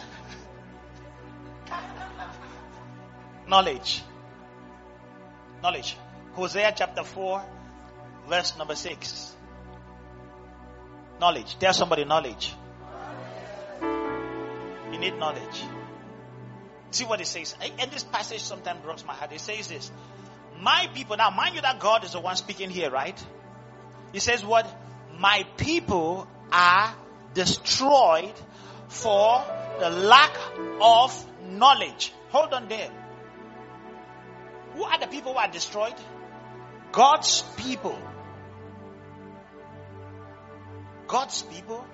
[3.50, 4.02] Knowledge.
[5.60, 5.96] Knowledge.
[6.34, 7.42] Hosea chapter 4,
[8.28, 9.34] verse number 6.
[11.20, 11.58] Knowledge.
[11.58, 12.54] Tell somebody knowledge.
[13.82, 15.64] You need knowledge.
[16.92, 17.56] See what it says.
[17.80, 19.32] And this passage sometimes rocks my heart.
[19.32, 19.90] It says this.
[20.60, 23.20] My people, now mind you that God is the one speaking here, right?
[24.12, 24.64] He says what?
[25.18, 26.94] My people are
[27.34, 28.34] destroyed
[28.86, 29.42] for
[29.80, 30.36] the lack
[30.80, 32.12] of knowledge.
[32.30, 32.90] Hold on there.
[34.74, 35.94] Who are the people who are destroyed?
[36.92, 37.98] God's people.
[41.06, 41.84] God's people.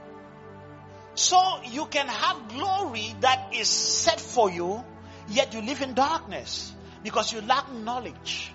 [1.15, 4.85] So you can have glory that is set for you,
[5.29, 8.53] yet you live in darkness because you lack knowledge.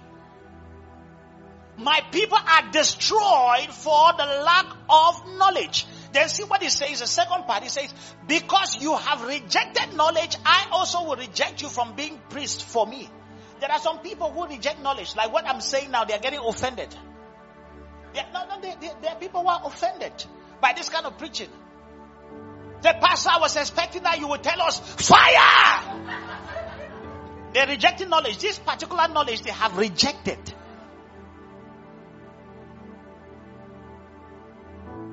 [1.77, 5.87] My people are destroyed for the lack of knowledge.
[6.11, 7.91] Then see what he says, the second part, he says,
[8.27, 13.09] because you have rejected knowledge, I also will reject you from being priest for me.
[13.61, 15.15] There are some people who reject knowledge.
[15.15, 16.93] Like what I'm saying now, they're getting offended.
[18.13, 20.11] They're, no, no, they, they, there are people who are offended
[20.59, 21.49] by this kind of preaching.
[22.81, 26.01] The pastor was expecting that you would tell us, fire!
[27.53, 28.39] They're rejecting knowledge.
[28.39, 30.39] This particular knowledge they have rejected.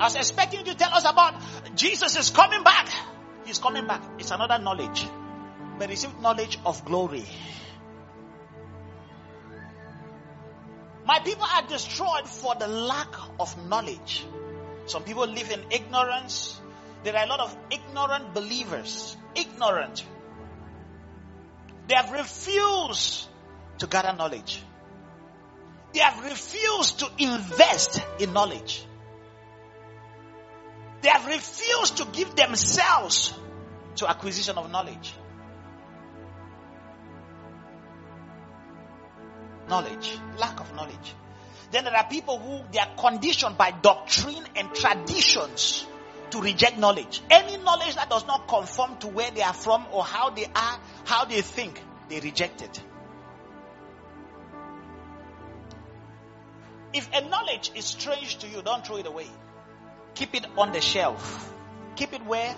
[0.01, 1.35] I was expecting you to tell us about
[1.75, 2.89] Jesus is coming back.
[3.45, 4.03] He's coming back.
[4.19, 5.07] It's another knowledge.
[5.79, 7.25] But receive knowledge of glory.
[11.09, 13.09] My people are destroyed for the lack
[13.41, 14.27] of knowledge.
[14.85, 16.61] Some people live in ignorance.
[17.03, 19.17] There are a lot of ignorant believers.
[19.35, 20.05] Ignorant.
[21.87, 23.27] They have refused
[23.79, 24.63] to gather knowledge.
[25.95, 28.85] They have refused to invest in knowledge.
[31.01, 33.33] They have refused to give themselves
[33.97, 35.15] to acquisition of knowledge.
[39.69, 41.15] Knowledge, lack of knowledge.
[41.71, 45.87] Then there are people who they are conditioned by doctrine and traditions
[46.31, 47.23] to reject knowledge.
[47.31, 50.81] Any knowledge that does not conform to where they are from or how they are,
[51.05, 52.83] how they think, they reject it.
[56.93, 59.27] If a knowledge is strange to you, don't throw it away.
[60.15, 61.53] Keep it on the shelf.
[61.97, 62.55] Keep it where?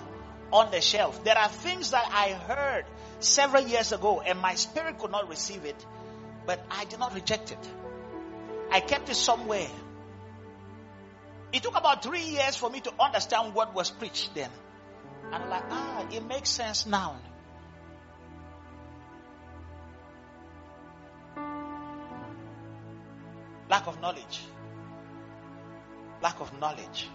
[0.53, 1.25] On the shelf.
[1.25, 2.85] There are things that I heard
[3.19, 5.85] several years ago and my spirit could not receive it
[6.51, 7.69] but I did not reject it.
[8.73, 9.69] I kept it somewhere.
[11.53, 14.51] It took about three years for me to understand what was preached then.
[15.33, 17.15] And I'm like, ah, it makes sense now.
[23.69, 24.41] Lack of knowledge.
[26.21, 27.09] Lack of knowledge.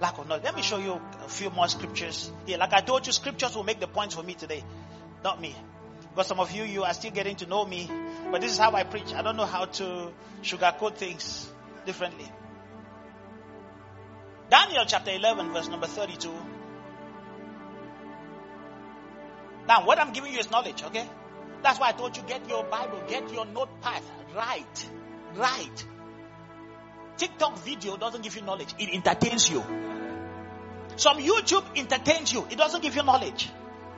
[0.00, 0.44] lack of knowledge.
[0.44, 2.58] Let me show you a few more scriptures here.
[2.58, 4.62] Like I told you, scriptures will make the points for me today,
[5.24, 5.56] not me.
[6.10, 7.90] Because some of you, you are still getting to know me,
[8.30, 9.12] but this is how I preach.
[9.14, 11.50] I don't know how to sugarcoat things
[11.86, 12.30] differently.
[14.50, 16.30] Daniel chapter 11, verse number 32.
[19.66, 21.08] Now, what I'm giving you is knowledge, okay?
[21.62, 24.02] That's why I told you get your Bible, get your notepad,
[24.34, 24.88] write,
[25.34, 25.86] write.
[27.16, 29.64] TikTok video doesn't give you knowledge, it entertains you.
[30.96, 33.48] Some YouTube entertains you, it doesn't give you knowledge.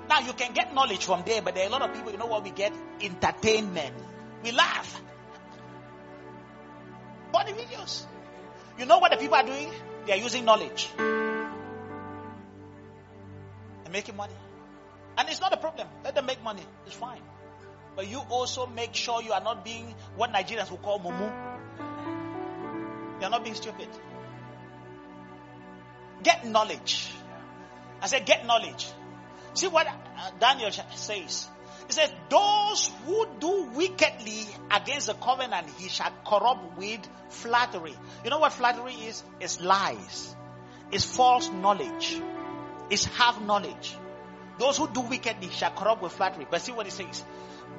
[0.09, 2.19] Now you can get knowledge from there, but there are a lot of people, you
[2.19, 2.73] know what we get?
[3.01, 3.95] Entertainment.
[4.47, 5.03] We laugh.
[7.33, 8.05] Funny videos.
[8.79, 9.73] You know what the people are doing?
[10.07, 10.89] They are using knowledge.
[10.97, 11.11] They're
[13.91, 14.37] making money.
[15.19, 15.89] And it's not a problem.
[16.05, 16.63] Let them make money.
[16.87, 17.23] It's fine.
[17.97, 21.29] But you also make sure you are not being what Nigerians will call mumu.
[23.21, 23.89] You're not being stupid.
[26.23, 27.11] Get knowledge.
[28.01, 28.87] I said, get knowledge.
[29.55, 31.49] See what uh, Daniel says.
[31.87, 37.95] He says, Those who do wickedly against the covenant, he shall corrupt with flattery.
[38.25, 39.23] You know what flattery is?
[39.41, 40.35] It's lies,
[40.91, 42.21] it's false knowledge,
[42.91, 43.97] it's half knowledge.
[44.59, 46.47] Those who do wickedly shall corrupt with flattery.
[46.51, 47.23] But see what he says.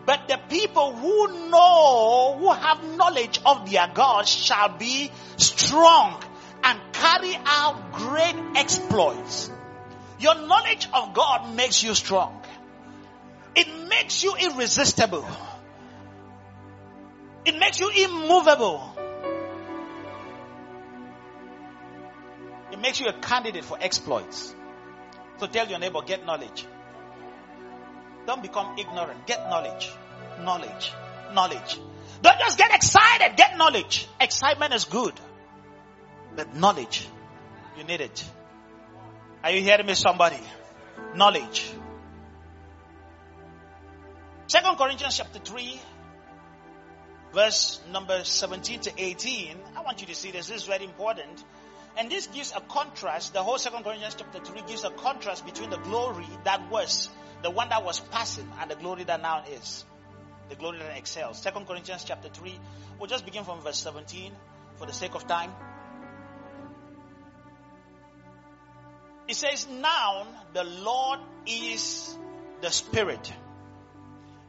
[0.05, 6.21] But the people who know, who have knowledge of their God shall be strong
[6.63, 9.51] and carry out great exploits.
[10.19, 12.41] Your knowledge of God makes you strong.
[13.57, 15.27] It makes you irresistible.
[17.43, 18.95] It makes you immovable.
[22.71, 24.53] It makes you a candidate for exploits.
[25.39, 26.67] So tell your neighbor, get knowledge.
[28.27, 29.25] Don't become ignorant.
[29.25, 29.89] Get knowledge.
[30.41, 30.91] Knowledge.
[31.33, 31.79] Knowledge.
[32.21, 33.37] Don't just get excited.
[33.37, 34.07] Get knowledge.
[34.21, 35.13] Excitement is good.
[36.35, 37.07] But knowledge,
[37.75, 38.23] you need it.
[39.43, 40.39] Are you hearing me, somebody?
[41.15, 41.71] Knowledge.
[44.47, 45.77] Second Corinthians chapter 3,
[47.33, 49.57] verse number 17 to 18.
[49.75, 50.47] I want you to see this.
[50.47, 51.43] This is very important.
[51.97, 53.33] And this gives a contrast.
[53.33, 57.09] The whole Second Corinthians chapter 3 gives a contrast between the glory that was,
[57.43, 59.83] the one that was passing, and the glory that now is.
[60.47, 61.41] The glory that excels.
[61.41, 62.57] Second Corinthians chapter 3.
[62.99, 64.31] We'll just begin from verse 17
[64.77, 65.51] for the sake of time.
[69.27, 72.17] It says, Now the Lord is
[72.61, 73.33] the Spirit.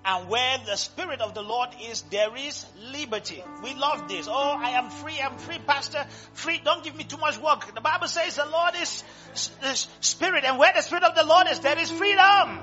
[0.04, 3.42] And where the Spirit of the Lord is, there is liberty.
[3.62, 4.26] We love this.
[4.28, 5.20] Oh, I am free.
[5.20, 6.06] I'm free, Pastor.
[6.32, 6.60] Free.
[6.64, 7.74] Don't give me too much work.
[7.74, 9.04] The Bible says the Lord is
[9.60, 10.44] the Spirit.
[10.44, 12.58] And where the Spirit of the Lord is, there is freedom.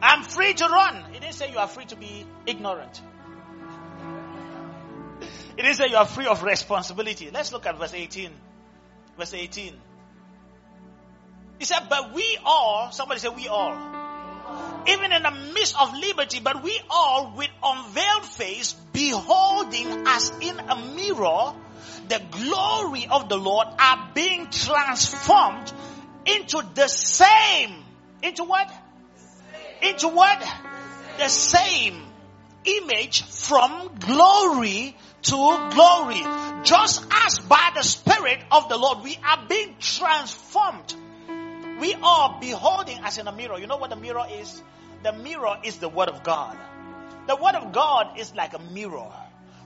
[0.00, 0.96] I'm free to run.
[1.14, 3.00] It didn't say you are free to be ignorant.
[5.56, 7.30] It didn't say you are free of responsibility.
[7.32, 8.30] Let's look at verse 18.
[9.16, 9.74] Verse 18.
[11.58, 13.74] He said, but we all, somebody said we all,
[14.88, 20.58] even in the midst of liberty, but we all with unveiled face, beholding as in
[20.58, 21.52] a mirror,
[22.08, 25.72] the glory of the Lord are being transformed
[26.24, 27.84] into the same,
[28.22, 28.70] into what?
[29.82, 30.40] Into what?
[31.18, 32.02] The same
[32.64, 36.22] image from glory to glory.
[36.64, 40.94] Just as by the Spirit of the Lord, we are being transformed
[41.80, 43.58] we are beholding as in a mirror.
[43.58, 44.62] You know what the mirror is?
[45.02, 46.56] The mirror is the Word of God.
[47.26, 49.12] The Word of God is like a mirror.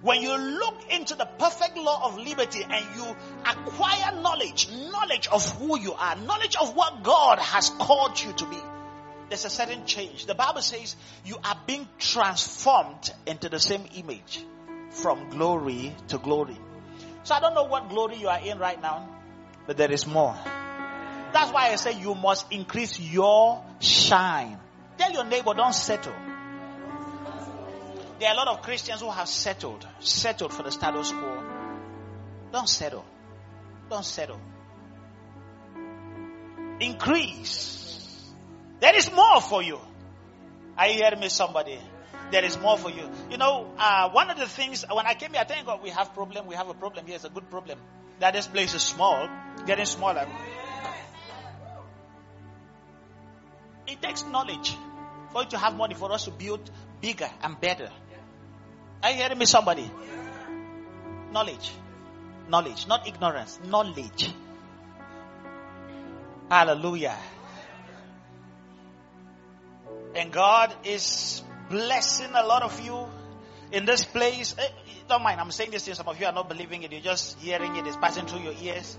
[0.03, 5.48] When you look into the perfect law of liberty and you acquire knowledge, knowledge of
[5.59, 8.59] who you are, knowledge of what God has called you to be,
[9.29, 10.27] there's a certain change.
[10.27, 14.44] The Bible says you are being transformed into the same image
[14.90, 16.59] from glory to glory.
[17.22, 19.09] So I don't know what glory you are in right now,
[19.66, 20.37] but there is more.
[21.33, 24.59] That's why I say you must increase your shine.
[24.99, 26.14] Tell your neighbor, don't settle.
[28.18, 31.42] There are a lot of Christians who have settled, settled for the status quo.
[32.53, 33.05] Don't settle.
[33.90, 34.40] Don't settle.
[36.79, 38.33] Increase.
[38.81, 39.79] There is more for you.
[40.77, 41.79] Are you hearing me, somebody?
[42.31, 43.09] There is more for you.
[43.30, 45.91] You know, uh, one of the things when I came here, I thank God we
[45.91, 46.47] have problem.
[46.47, 47.16] We have a problem here.
[47.16, 47.78] It's a good problem.
[48.20, 49.28] That this place is small,
[49.66, 50.26] getting smaller.
[53.93, 54.76] It takes knowledge
[55.32, 56.70] for you to have money for us to build
[57.01, 57.90] bigger and better.
[59.03, 59.90] Are you hearing me, somebody?
[61.30, 61.70] Knowledge.
[62.49, 63.59] Knowledge, not ignorance.
[63.66, 64.32] Knowledge.
[66.51, 67.16] Hallelujah.
[70.14, 73.07] And God is blessing a lot of you
[73.72, 74.55] in this place.
[74.59, 74.68] Eh,
[75.09, 76.93] don't mind, I'm saying this to some of you are not believing it.
[76.93, 77.86] You're just hearing it.
[77.86, 78.97] It's passing through your ears.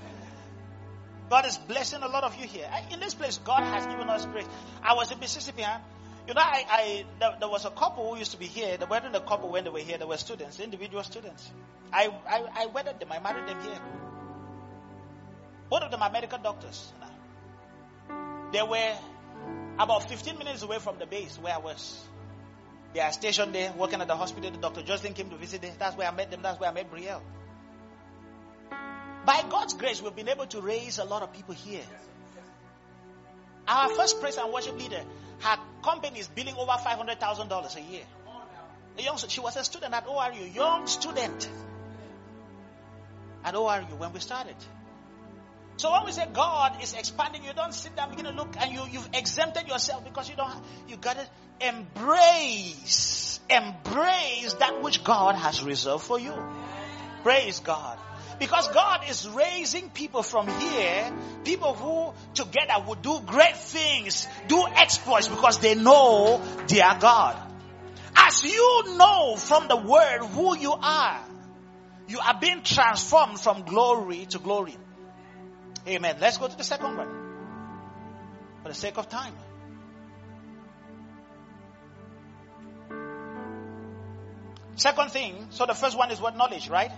[1.29, 2.69] God is blessing a lot of you here.
[2.91, 4.45] In this place, God has given us grace.
[4.83, 5.79] I was in Mississippi, huh?
[6.27, 8.77] You know, I, I there, there, was a couple who used to be here.
[8.77, 9.97] They weren't a couple when they were here.
[9.97, 11.51] They were students, individual students.
[11.91, 13.11] I, I, I wedded them.
[13.11, 13.79] I married them here.
[15.69, 16.93] Both of them are medical doctors.
[18.53, 18.93] They were
[19.79, 22.05] about 15 minutes away from the base where I was.
[22.93, 24.51] They are stationed there, working at the hospital.
[24.51, 24.83] The Dr.
[24.83, 25.71] Justin came to visit them.
[25.79, 26.41] That's where I met them.
[26.43, 27.21] That's where I met Brielle.
[29.25, 31.83] By God's grace, we've been able to raise a lot of people here.
[33.67, 35.01] Our first praise and worship leader,
[35.39, 38.03] her company is billing over $500,000 a year.
[38.97, 41.49] A young, she was a student at ORU, young student
[43.43, 44.55] at ORU when we started.
[45.77, 48.71] So when we say God is expanding, you don't sit down, begin to look, and
[48.71, 50.53] you, you've exempted yourself because you don't,
[50.87, 51.25] you gotta
[51.61, 56.33] embrace, embrace that which God has reserved for you.
[57.23, 57.97] Praise God.
[58.39, 61.11] Because God is raising people from here,
[61.43, 67.37] people who together will do great things, do exploits because they know they are God.
[68.15, 71.19] As you know from the word who you are,
[72.07, 74.75] you are being transformed from glory to glory.
[75.87, 76.17] Amen.
[76.19, 77.07] Let's go to the second one.
[78.61, 79.33] For the sake of time.
[84.75, 86.91] Second thing, so the first one is what knowledge, right?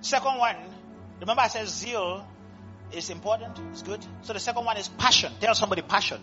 [0.00, 0.56] Second one,
[1.20, 2.26] remember I said zeal
[2.92, 4.04] is important, it's good.
[4.22, 5.32] So the second one is passion.
[5.40, 6.20] Tell somebody passion.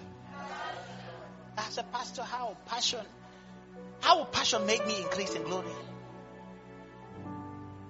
[1.58, 2.58] As a pastor, how?
[2.66, 3.06] Passion.
[4.02, 5.68] How will passion make me increase in glory?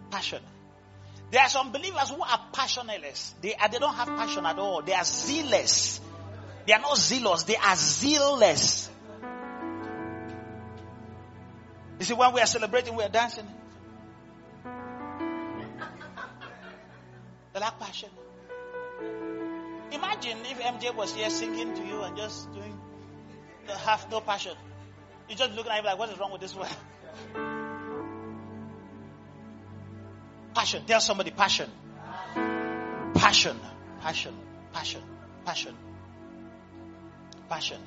[0.09, 0.41] Passion.
[1.31, 3.35] There are some believers who are passionless.
[3.41, 4.81] They, are, they don't have passion at all.
[4.81, 5.99] They are zealous.
[6.65, 7.43] They are not zealous.
[7.43, 8.89] They are zealous.
[11.99, 13.45] You see, when we are celebrating, we are dancing.
[17.59, 18.09] Lack passion.
[19.91, 22.77] Imagine if MJ was here singing to you and just doing,
[23.85, 24.55] have no passion.
[25.29, 26.69] You're just looking at him like, what is wrong with this one?
[30.57, 30.83] Passion.
[30.87, 31.69] Tell somebody passion.
[33.13, 33.59] Passion.
[34.01, 34.33] Passion.
[34.73, 35.03] Passion.
[35.45, 35.75] Passion.
[37.47, 37.77] Passion.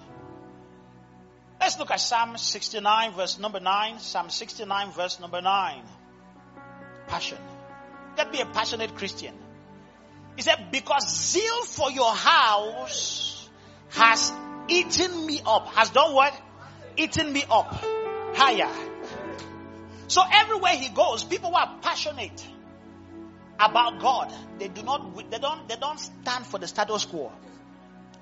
[1.58, 3.98] Let's look at Psalm 69 verse number 9.
[3.98, 5.82] Psalm 69 verse number 9.
[7.08, 7.38] Passion.
[8.16, 9.34] Get be a passionate Christian.
[10.36, 13.48] He said, because zeal for your house
[13.90, 14.32] has
[14.68, 15.68] eaten me up.
[15.74, 16.34] Has done what?
[16.96, 17.72] Eaten me up.
[18.34, 18.70] Higher.
[20.08, 22.44] So everywhere he goes, people who are passionate
[23.58, 27.30] about God, they do not, they don't, they don't stand for the status quo.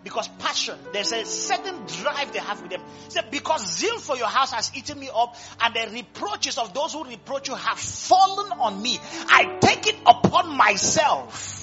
[0.05, 2.81] Because passion, there's a certain drive they have with them.
[3.05, 6.73] He said, because zeal for your house has eaten me up, and the reproaches of
[6.73, 8.99] those who reproach you have fallen on me.
[9.29, 11.58] I take it upon myself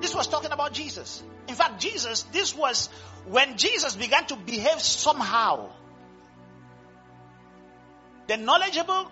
[0.00, 1.22] this was talking about Jesus.
[1.48, 2.88] In fact, Jesus, this was
[3.26, 5.70] when Jesus began to behave somehow.
[8.26, 9.10] The knowledgeable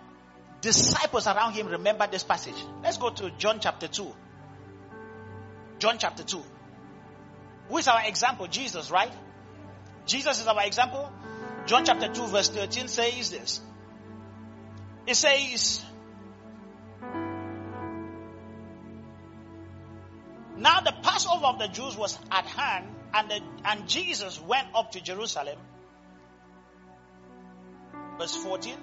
[0.61, 2.57] disciples around him remember this passage.
[2.82, 4.14] Let's go to John chapter 2.
[5.78, 6.43] John chapter 2.
[7.68, 8.47] Who is our example?
[8.47, 9.12] Jesus, right?
[10.07, 11.11] Jesus is our example.
[11.66, 13.61] John chapter 2 verse 13 says this.
[15.07, 15.84] It says,
[20.57, 24.92] Now the Passover of the Jews was at hand, and, the, and Jesus went up
[24.92, 25.59] to Jerusalem.
[28.18, 28.74] Verse 14.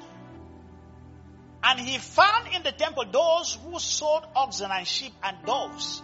[1.63, 6.01] And he found in the temple those who sold oxen and sheep and doves,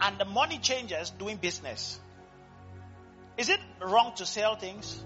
[0.00, 2.00] and the money changers doing business.
[3.36, 5.02] Is it wrong to sell things?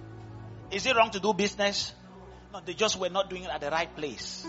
[0.71, 1.93] Is it wrong to do business?
[2.53, 4.47] No, they just were not doing it at the right place.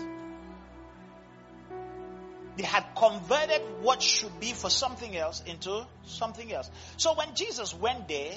[2.60, 6.70] They had converted what should be for something else into something else.
[6.98, 8.34] So when Jesus went there,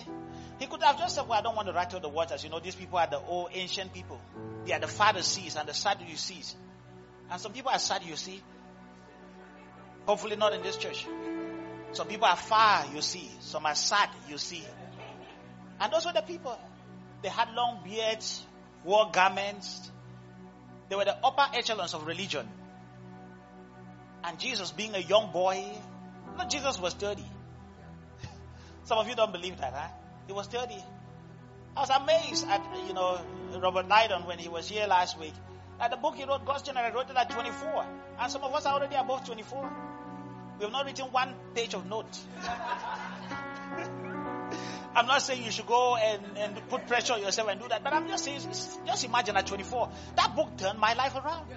[0.59, 2.41] he could have just said, Well, I don't want to rattle the waters.
[2.41, 4.21] You know, these people are the old ancient people.
[4.63, 6.55] They are the Pharisees and the Sadducees.
[7.30, 8.39] And some people are Sadducees.
[10.05, 11.05] Hopefully not in this church.
[11.91, 13.30] Some people are far, you see.
[13.41, 14.63] Some are sad, you see.
[15.82, 16.57] And those were the people.
[17.24, 18.41] They had long beards,
[18.86, 19.91] wore garments.
[20.88, 22.47] They were the upper echelons of religion.
[24.24, 25.63] And Jesus, being a young boy,
[26.38, 27.24] no, Jesus was 30.
[28.86, 29.88] Some of you don't believe that, huh?
[30.28, 30.76] He was 30.
[31.76, 33.19] I was amazed at, you know,
[33.59, 35.34] Robert Liardon when he was here last week.
[35.80, 37.86] At the book he wrote, God's General, wrote it at 24.
[38.19, 39.71] And some of us are already above 24.
[40.59, 42.17] We have not written one page of note.
[44.95, 47.84] I'm not saying you should go and, and put pressure on yourself and do that,
[47.84, 48.41] but I'm just saying,
[48.86, 51.47] just imagine at 24, that book turned my life around.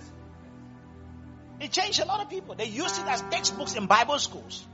[1.60, 2.54] It changed a lot of people.
[2.54, 3.30] They used it as ah.
[3.30, 4.66] textbooks in Bible schools.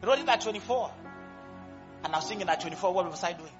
[0.00, 0.90] He wrote it at 24.
[2.04, 3.52] And I was thinking at 24, what was I doing?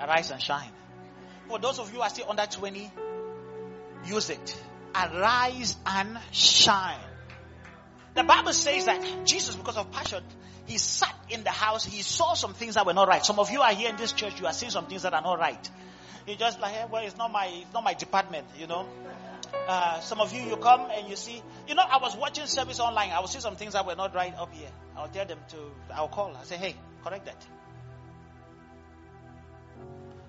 [0.00, 0.70] Arise and shine.
[1.48, 2.90] For those of you who are still under 20,
[4.06, 4.62] use it.
[4.94, 7.00] Arise and shine.
[8.14, 10.22] The Bible says that Jesus, because of passion,
[10.66, 13.24] he sat in the house, he saw some things that were not right.
[13.24, 15.22] Some of you are here in this church, you are seeing some things that are
[15.22, 15.70] not right.
[16.26, 18.86] You just like, hey, well, it's not my, it's not my department, you know.
[19.68, 22.80] Uh, some of you, you come and you see, you know, I was watching service
[22.80, 23.10] online.
[23.10, 24.68] I will see some things that were not right up here.
[24.96, 25.56] I'll tell them to,
[25.94, 26.34] I'll call.
[26.36, 27.46] I say, hey, correct that.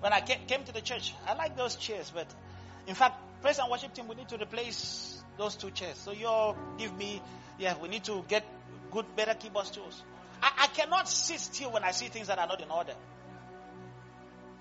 [0.00, 2.26] When I came to the church, I like those chairs, but
[2.86, 5.96] in fact, praise and worship team, we need to replace those two chairs.
[5.98, 7.22] So you all give me,
[7.58, 8.44] yeah, we need to get
[8.90, 10.02] good, better keyboard stools.
[10.42, 12.94] I, I cannot sit still when I see things that are not in order.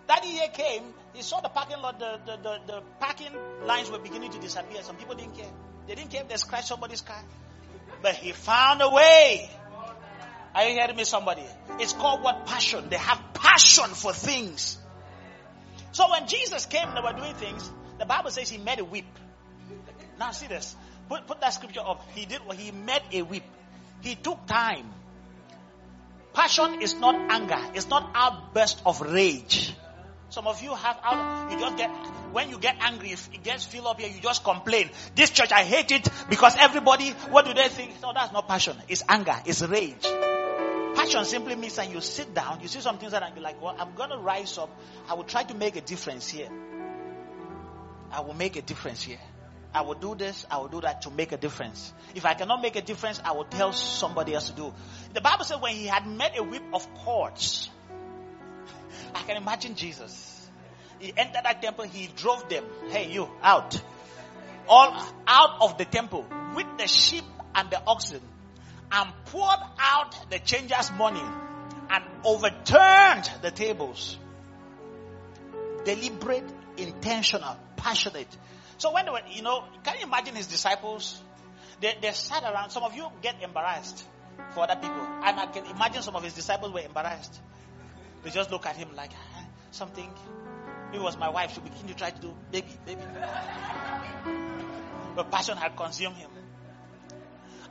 [0.07, 0.83] That year came,
[1.13, 3.31] he saw the parking lot, the, the, the, the, parking
[3.63, 4.83] lines were beginning to disappear.
[4.83, 5.49] Some people didn't care.
[5.87, 7.21] They didn't care if they scratched somebody's car.
[8.01, 9.49] But he found a way.
[10.53, 11.43] Are you hearing me, somebody?
[11.79, 12.89] It's called what passion.
[12.89, 14.77] They have passion for things.
[15.91, 18.85] So when Jesus came and they were doing things, the Bible says he made a
[18.85, 19.05] whip.
[20.19, 20.75] Now see this.
[21.09, 22.03] Put, put that scripture up.
[22.13, 23.43] He did what he made a whip.
[24.01, 24.91] He took time.
[26.33, 27.59] Passion is not anger.
[27.73, 29.73] It's not outburst of rage.
[30.29, 31.89] Some of you have out, you just get,
[32.31, 34.89] when you get angry, if it gets filled up here, you just complain.
[35.15, 38.01] This church, I hate it because everybody, what do they think?
[38.01, 38.75] No, that's not passion.
[38.87, 39.35] It's anger.
[39.45, 40.05] It's rage.
[40.95, 43.61] Passion simply means that you sit down, you see some things that and you're like,
[43.61, 44.69] well, I'm to rise up.
[45.07, 46.49] I will try to make a difference here.
[48.11, 49.19] I will make a difference here.
[49.73, 51.91] I will do this, I will do that to make a difference.
[52.15, 54.73] If I cannot make a difference, I will tell somebody else to do.
[55.13, 57.69] The Bible said when he had made a whip of cords,
[59.13, 60.49] I can imagine Jesus.
[60.99, 63.79] He entered that temple, he drove them, hey, you, out.
[64.67, 66.25] All out of the temple
[66.55, 68.21] with the sheep and the oxen
[68.91, 71.23] and poured out the changers' money
[71.89, 74.17] and overturned the tables.
[75.83, 78.27] Deliberate, intentional, passionate.
[78.77, 81.21] So when they were, you know, can you imagine his disciples?
[81.81, 82.71] They, they sat around.
[82.71, 84.03] Some of you get embarrassed
[84.53, 85.01] for other people.
[85.23, 87.39] And I can imagine some of his disciples were embarrassed.
[88.25, 90.11] They just look at him like, ah, something.
[90.91, 91.53] It was my wife.
[91.53, 93.01] She began to try to do baby, baby.
[95.15, 96.31] But passion had consumed him.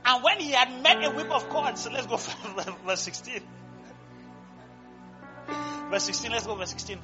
[0.05, 3.41] And when he had met a whip of cords, so let's go for verse 16.
[5.89, 6.99] Verse 16, let's go verse 16.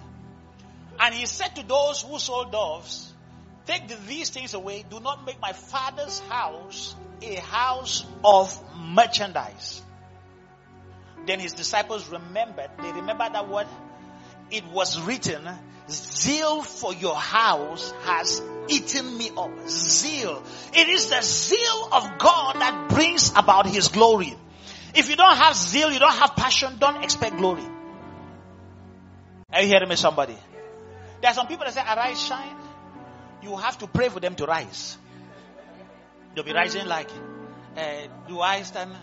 [1.02, 3.12] And he said to those who sold doves,
[3.66, 4.86] Take these things away.
[4.90, 9.82] Do not make my father's house a house of merchandise.
[11.26, 13.68] Then his disciples remembered, they remembered that what
[14.50, 15.48] it was written,
[15.90, 19.52] zeal for your house has eaten me up.
[19.68, 20.44] Zeal.
[20.74, 24.36] It is the zeal of God that brings about his glory.
[24.94, 27.64] If you don't have zeal, you don't have passion, don't expect glory.
[29.54, 30.36] Are you hearing me, somebody?
[31.22, 32.56] There are some people that say, arise, shine
[33.42, 34.98] you have to pray for them to rise.
[36.34, 37.10] They'll be rising like,
[37.76, 38.96] uh, do I stand?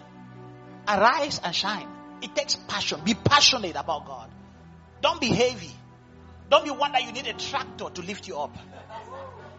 [0.87, 1.89] Arise and shine.
[2.23, 3.01] It takes passion.
[3.05, 4.31] Be passionate about God.
[5.01, 5.71] Don't be heavy.
[6.51, 8.57] Don't be one that you need a tractor to lift you up.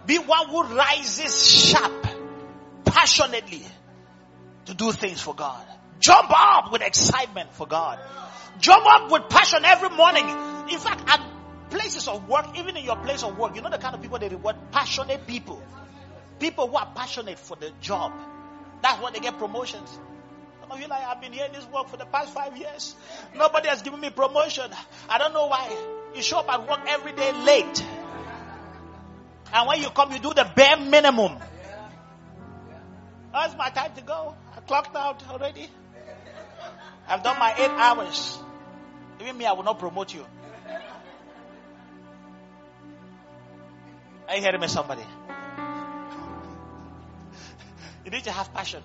[0.05, 2.07] Be one who rises sharp,
[2.85, 3.63] passionately
[4.65, 5.65] to do things for God.
[5.99, 7.99] Jump up with excitement for God.
[8.59, 10.27] Jump up with passion every morning.
[10.69, 11.21] In fact, at
[11.69, 14.17] places of work, even in your place of work, you know the kind of people
[14.17, 14.55] they reward?
[14.71, 15.61] Passionate people.
[16.39, 18.13] People who are passionate for the job.
[18.81, 19.89] That's when they get promotions.
[20.71, 22.95] I've been here in this work for the past five years.
[23.35, 24.71] Nobody has given me promotion.
[25.09, 25.75] I don't know why.
[26.15, 27.83] You show up at work every day late.
[29.51, 31.37] And when you come, you do the bare minimum.
[33.33, 34.35] That's my time to go.
[34.55, 35.69] I clocked out already.
[37.07, 38.37] I've done my eight hours.
[39.21, 40.25] Even me, I will not promote you.
[44.27, 45.03] Are you hearing me, somebody?
[48.05, 48.81] You need to have passion.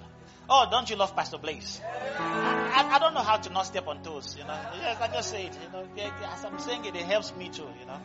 [0.48, 1.80] Oh, don't you love Pastor Blaise?
[2.18, 4.58] I, I, don't know how to not step on toes, you know.
[4.78, 5.86] Yes, I just say it, you know.
[6.32, 7.98] As I'm saying it, it helps me too, you know.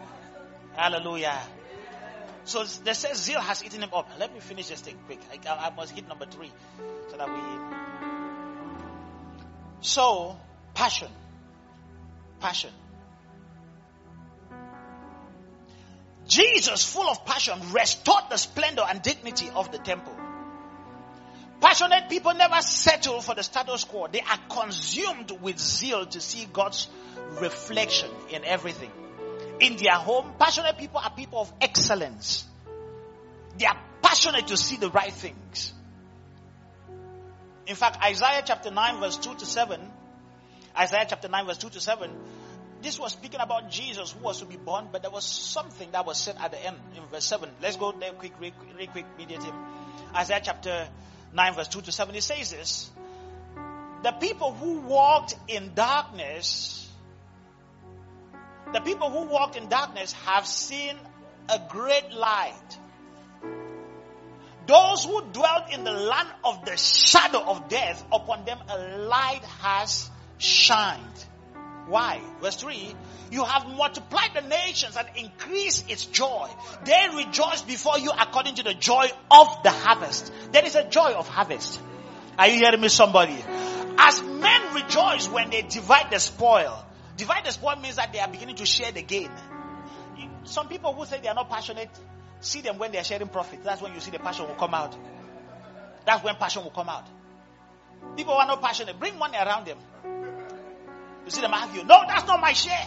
[0.75, 1.37] Hallelujah.
[2.45, 4.09] So they say zeal has eaten him up.
[4.17, 5.19] Let me finish this thing quick.
[5.45, 6.51] I, I must hit number three
[7.09, 7.39] so that we.
[9.81, 10.37] So,
[10.73, 11.09] passion.
[12.39, 12.71] Passion.
[16.27, 20.15] Jesus, full of passion, restored the splendor and dignity of the temple.
[21.61, 24.07] Passionate people never settle for the status quo.
[24.07, 26.87] They are consumed with zeal to see God's
[27.41, 28.91] reflection in everything.
[29.59, 32.45] In their home, passionate people are people of excellence.
[33.57, 35.73] They are passionate to see the right things.
[37.67, 39.79] In fact, Isaiah chapter 9, verse 2 to 7,
[40.77, 42.09] Isaiah chapter 9, verse 2 to 7,
[42.81, 46.05] this was speaking about Jesus who was to be born, but there was something that
[46.05, 47.49] was said at the end in verse 7.
[47.61, 49.53] Let's go there quick, real, real quick, mediative.
[50.15, 50.87] Isaiah chapter
[51.33, 52.15] 9, verse 2 to 7.
[52.15, 52.89] It says this
[54.03, 56.89] The people who walked in darkness,
[58.73, 60.95] the people who walked in darkness have seen
[61.49, 62.77] a great light.
[64.67, 69.43] Those who dwelt in the land of the shadow of death, upon them a light
[69.61, 71.25] has shined.
[71.89, 72.21] Why?
[72.39, 72.95] Verse 3
[73.31, 76.47] You have multiplied the nations and increased its joy.
[76.85, 80.31] They rejoice before you according to the joy of the harvest.
[80.51, 81.81] There is a joy of harvest.
[82.37, 83.43] Are you hearing me, somebody?
[83.97, 86.85] As men rejoice when they divide the spoil,
[87.17, 89.31] divide the spoil means that they are beginning to share the gain.
[90.43, 91.89] Some people who say they are not passionate,
[92.39, 93.63] see them when they are sharing profit.
[93.63, 94.95] That's when you see the passion will come out.
[96.05, 97.05] That's when passion will come out.
[98.15, 99.77] People who are not passionate, bring money around them.
[101.29, 101.83] You see them argue.
[101.83, 102.85] No, that's not my share.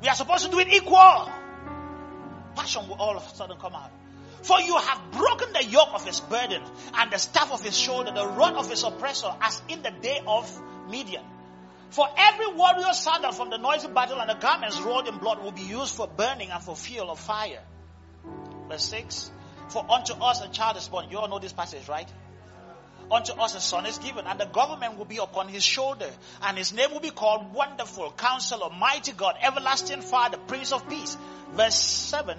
[0.00, 1.30] We are supposed to do it equal.
[2.56, 3.90] Passion will all of a sudden come out.
[4.40, 6.62] For you have broken the yoke of his burden
[6.94, 10.22] and the staff of his shoulder, the rod of his oppressor, as in the day
[10.26, 10.50] of
[10.88, 11.22] Midian.
[11.90, 15.52] For every warrior sandal from the noisy battle and the garments rolled in blood will
[15.52, 17.60] be used for burning and for fuel of fire.
[18.70, 19.30] Verse 6.
[19.68, 21.10] For unto us a child is born.
[21.10, 22.10] You all know this passage, right?
[23.10, 26.10] Unto us a son is given, and the government will be upon his shoulder,
[26.42, 31.16] and his name will be called Wonderful, Counselor, Mighty God, Everlasting Father, Prince of Peace.
[31.52, 32.38] Verse 7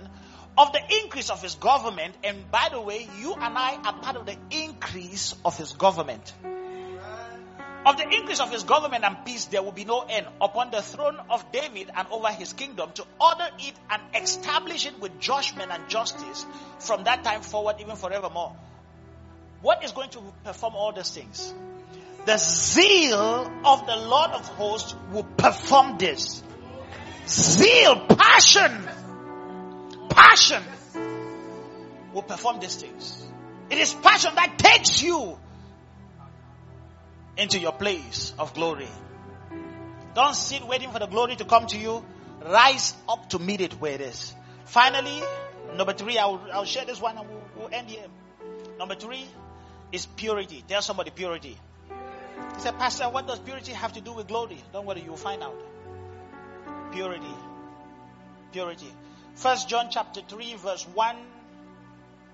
[0.58, 4.16] of the increase of his government, and by the way, you and I are part
[4.18, 6.34] of the increase of his government.
[7.84, 10.82] Of the increase of his government and peace, there will be no end upon the
[10.82, 15.72] throne of David and over his kingdom to order it and establish it with judgment
[15.72, 16.46] and justice
[16.80, 18.56] from that time forward, even forevermore.
[19.62, 21.54] What is going to perform all these things?
[22.26, 26.44] The zeal of the Lord of hosts will perform this.
[27.28, 28.88] Zeal, passion,
[30.10, 30.64] passion
[32.14, 33.26] will perform these things.
[33.70, 35.38] It is passion that takes you
[37.38, 38.90] into your place of glory.
[40.14, 42.04] Don't sit waiting for the glory to come to you.
[42.44, 44.34] Rise up to meet it where it is.
[44.66, 45.22] Finally,
[45.76, 48.06] number three, I'll, I'll share this one and we'll, we'll end here.
[48.78, 49.26] Number three,
[49.92, 50.64] is purity.
[50.68, 51.58] Tell somebody purity.
[52.56, 54.58] He said, Pastor, what does purity have to do with glory?
[54.74, 55.56] Don't worry, you'll find out.
[56.92, 57.34] Purity.
[58.52, 58.92] Purity.
[59.36, 61.16] First John chapter 3, verse 1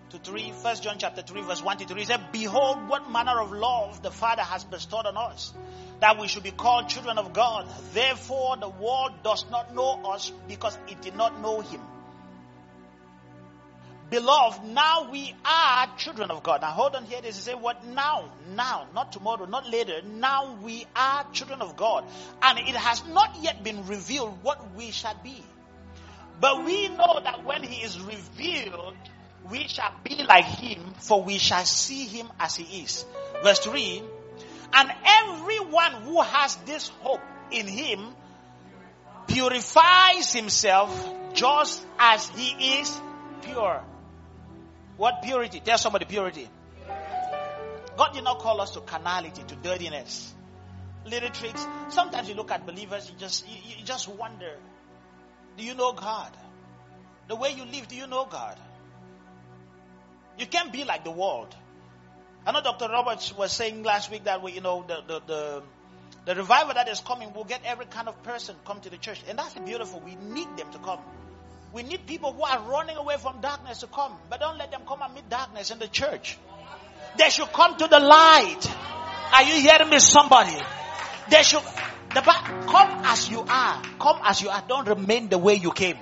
[0.09, 0.51] to 3.
[0.63, 1.99] First John chapter 3, verse 1 to 3.
[1.99, 5.53] He said, Behold, what manner of love the Father has bestowed on us,
[5.99, 7.67] that we should be called children of God.
[7.93, 11.81] Therefore, the world does not know us because it did not know him.
[14.09, 16.61] Beloved, now we are children of God.
[16.61, 17.19] Now hold on here.
[17.21, 20.01] This is what now, now, not tomorrow, not later.
[20.01, 22.05] Now we are children of God.
[22.41, 25.43] And it has not yet been revealed what we shall be.
[26.39, 28.95] But we know that when he is revealed,
[29.51, 33.05] we shall be like him, for we shall see him as he is.
[33.43, 34.03] Verse 3
[34.73, 38.07] And everyone who has this hope in him
[39.27, 43.01] purifies himself just as he is
[43.41, 43.83] pure.
[44.97, 45.59] What purity?
[45.59, 46.49] Tell somebody purity.
[47.97, 50.33] God did not call us to carnality, to dirtiness.
[51.05, 51.65] Little tricks.
[51.89, 54.57] Sometimes you look at believers, you just you, you just wonder,
[55.57, 56.31] do you know God?
[57.27, 58.57] The way you live, do you know God?
[60.37, 61.55] You can't be like the world.
[62.45, 62.87] I know Dr.
[62.87, 65.63] Roberts was saying last week that we, you know, the, the, the,
[66.25, 69.21] the revival that is coming will get every kind of person come to the church.
[69.27, 69.99] And that's beautiful.
[69.99, 70.99] We need them to come.
[71.73, 74.13] We need people who are running away from darkness to come.
[74.29, 76.37] But don't let them come meet darkness in the church.
[77.17, 78.61] They should come to the light.
[79.33, 80.55] Are you hearing me, somebody?
[81.29, 81.63] They should,
[82.13, 83.81] the, come as you are.
[83.99, 84.63] Come as you are.
[84.67, 85.97] Don't remain the way you came.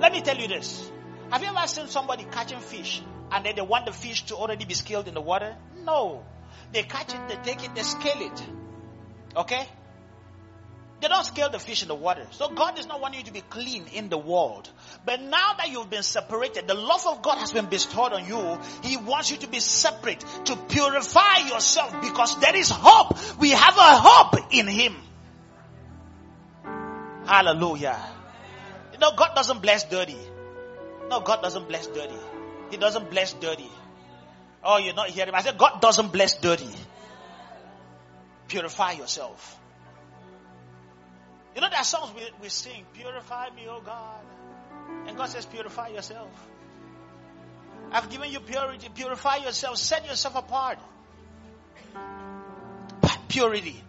[0.00, 0.90] Let me tell you this.
[1.30, 4.66] Have you ever seen somebody catching fish and then they want the fish to already
[4.66, 5.56] be scaled in the water?
[5.84, 6.24] No.
[6.72, 8.42] They catch it, they take it, they scale it.
[9.36, 9.66] Okay?
[11.02, 12.24] They don't scale the fish in the water.
[12.30, 14.70] So God is not wanting you to be clean in the world.
[15.04, 18.60] But now that you've been separated, the love of God has been bestowed on you.
[18.84, 23.18] He wants you to be separate, to purify yourself because there is hope.
[23.40, 24.94] We have a hope in Him.
[27.26, 27.98] Hallelujah.
[28.92, 30.18] You know, God doesn't bless dirty.
[31.10, 32.14] No, God doesn't bless dirty.
[32.70, 33.70] He doesn't bless dirty.
[34.62, 35.34] Oh, you're not hearing me.
[35.36, 36.70] I said, God doesn't bless dirty.
[38.46, 39.58] Purify yourself.
[41.54, 44.20] You know, there are songs we, we sing, Purify me, oh God.
[45.06, 46.30] And God says, Purify yourself.
[47.90, 48.88] I've given you purity.
[48.94, 49.76] Purify yourself.
[49.76, 50.78] Set yourself apart.
[53.28, 53.82] Purity.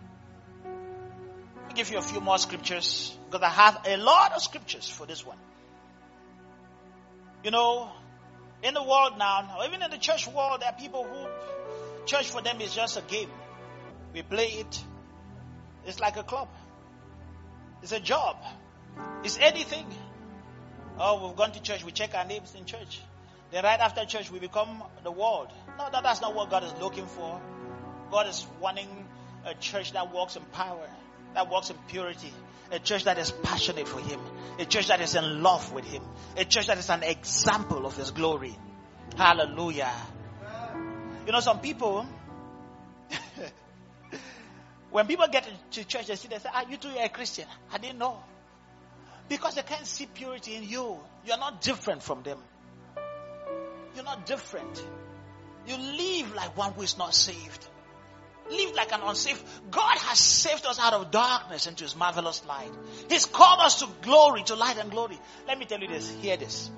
[1.68, 5.06] I'll give you a few more scriptures because I have a lot of scriptures for
[5.06, 5.38] this one.
[7.44, 7.92] You know,
[8.62, 12.42] in the world now, even in the church world, there are people who church for
[12.42, 13.30] them is just a game.
[14.14, 14.84] We play it.
[15.86, 16.50] It's like a club.
[17.84, 18.38] It's a job.
[19.24, 19.86] It's anything.
[20.98, 21.84] Oh, we've gone to church.
[21.84, 23.02] We check our names in church.
[23.52, 25.50] Then right after church, we become the world.
[25.78, 27.42] No, no, that's not what God is looking for.
[28.10, 28.88] God is wanting
[29.46, 30.88] a church that walks in power,
[31.34, 32.32] that walks in purity,
[32.72, 34.20] a church that is passionate for Him,
[34.60, 36.04] a church that is in love with Him,
[36.38, 38.56] a church that is an example of His glory.
[39.18, 39.92] Hallelujah.
[41.26, 42.08] You know, some people,
[44.94, 47.46] when people get to church, they see, they say, Ah, you too, you're a Christian.
[47.72, 48.16] I didn't know.
[49.28, 51.00] Because they can't see purity in you.
[51.26, 52.38] You're not different from them.
[53.96, 54.86] You're not different.
[55.66, 57.68] You live like one who is not saved.
[58.52, 59.44] Live like an unsaved.
[59.72, 62.72] God has saved us out of darkness into His marvelous light.
[63.10, 65.18] He's called us to glory, to light and glory.
[65.48, 66.08] Let me tell you this.
[66.22, 66.70] Hear this.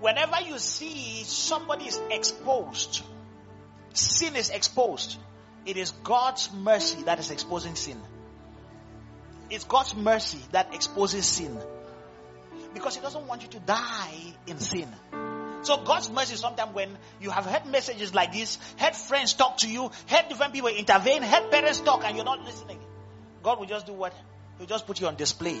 [0.00, 3.02] Whenever you see somebody is exposed,
[3.92, 5.16] sin is exposed,
[5.66, 8.00] it is God's mercy that is exposing sin.
[9.50, 11.58] It's God's mercy that exposes sin.
[12.72, 14.88] Because He doesn't want you to die in sin.
[15.62, 16.90] So God's mercy sometimes when
[17.20, 21.22] you have heard messages like this, heard friends talk to you, heard different people intervene,
[21.22, 22.78] heard parents talk and you're not listening.
[23.42, 24.12] God will just do what?
[24.58, 25.58] He'll just put you on display.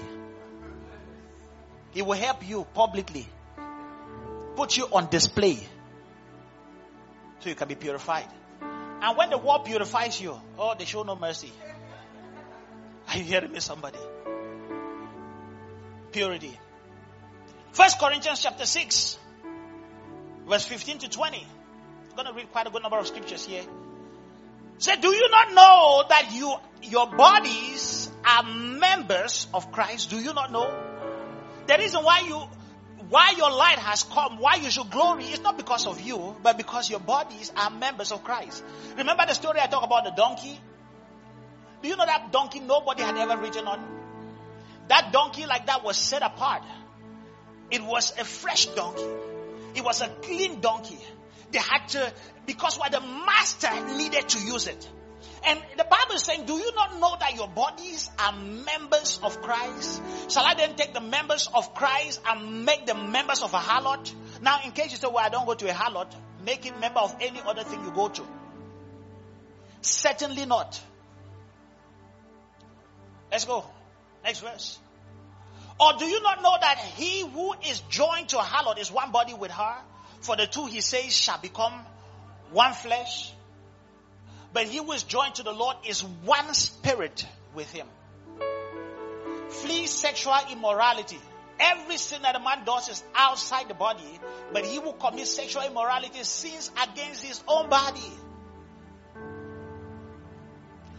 [1.92, 3.26] He will help you publicly.
[4.56, 5.58] Put you on display.
[7.40, 8.28] So you can be purified.
[9.04, 11.52] And when the world purifies you, oh, they show no mercy.
[13.06, 13.98] Are you hearing me, somebody?
[16.10, 16.58] Purity.
[17.72, 19.18] First Corinthians chapter 6,
[20.48, 21.36] verse 15 to 20.
[21.36, 23.64] I'm going to read quite a good number of scriptures here.
[24.78, 30.08] Say, do you not know that you, your bodies are members of Christ?
[30.08, 30.72] Do you not know?
[31.66, 32.42] The reason why you,
[33.08, 36.56] why your light has come, why you should glory is not because of you, but
[36.56, 38.64] because your bodies are members of Christ.
[38.96, 40.58] Remember the story I talked about the donkey?
[41.82, 43.80] Do you know that donkey nobody had ever ridden on?
[44.88, 46.62] That donkey like that was set apart.
[47.70, 49.04] It was a fresh donkey.
[49.74, 50.98] It was a clean donkey.
[51.50, 52.12] They had to,
[52.46, 54.88] because what the master needed to use it.
[55.46, 59.42] And the Bible is saying, do you not know that your bodies are members of
[59.42, 60.02] Christ?
[60.30, 64.12] Shall I then take the members of Christ and make them members of a harlot?
[64.40, 66.14] Now, in case you say, well, I don't go to a harlot,
[66.44, 68.22] make him member of any other thing you go to.
[69.82, 70.80] Certainly not.
[73.30, 73.64] Let's go.
[74.22, 74.78] Next verse.
[75.78, 79.12] Or do you not know that he who is joined to a harlot is one
[79.12, 79.74] body with her?
[80.20, 81.74] For the two, he says, shall become
[82.50, 83.33] one flesh.
[84.54, 87.88] But he who is joined to the Lord is one spirit with him.
[89.48, 91.18] Flee sexual immorality.
[91.58, 94.20] Every sin that a man does is outside the body,
[94.52, 98.12] but he who commits sexual immorality sins against his own body.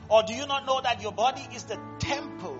[0.09, 2.59] Or do you not know that your body is the temple?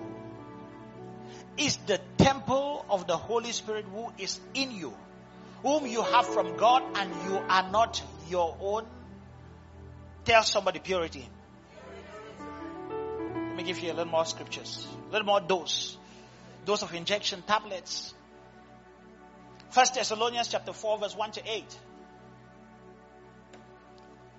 [1.58, 4.94] Is the temple of the Holy Spirit who is in you,
[5.62, 8.86] whom you have from God, and you are not your own?
[10.26, 11.28] Tell somebody purity.
[13.30, 15.96] Let me give you a little more scriptures, a little more dose,
[16.64, 18.12] dose of injection tablets.
[19.70, 21.78] First Thessalonians chapter 4, verse 1 to 8.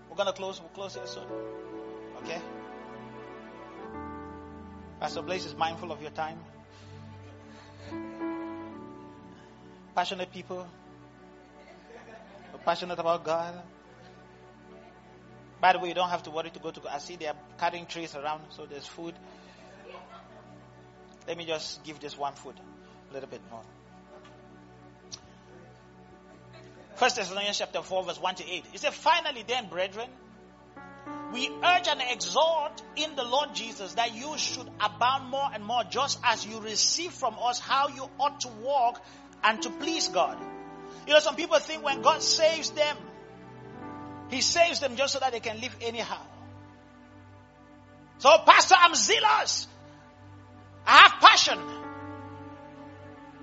[0.10, 1.24] We're gonna close, we'll close here soon.
[2.18, 2.42] Okay?
[5.00, 6.40] Pastor Blaise is mindful of your time.
[9.96, 10.68] Passionate people.
[12.66, 13.64] Passionate about God.
[15.60, 16.82] By the way, you don't have to worry to go to.
[16.90, 19.16] I see they are cutting trees around, so there's food.
[21.28, 22.56] Let me just give this one food,
[23.10, 23.64] a little bit more.
[26.96, 28.66] First Thessalonians chapter 4, verse 1 to 8.
[28.74, 30.10] It says, Finally then, brethren,
[31.32, 35.84] we urge and exhort in the Lord Jesus that you should abound more and more,
[35.84, 39.04] just as you receive from us how you ought to walk
[39.44, 40.38] and to please God.
[41.06, 42.98] You know, some people think when God saves them,
[44.30, 46.22] He saves them just so that they can live anyhow.
[48.20, 49.68] So, Pastor, I'm zealous.
[50.86, 51.60] I have passion.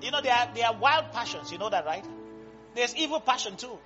[0.02, 1.52] You know, there are, there are wild passions.
[1.52, 2.04] You know that, right?
[2.74, 3.78] There's evil passion too.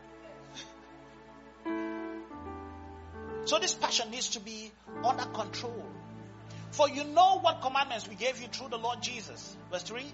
[3.45, 4.73] So this passion needs to be
[5.05, 5.85] under control.
[6.71, 9.57] For you know what commandments we gave you through the Lord Jesus.
[9.71, 10.05] Verse 3.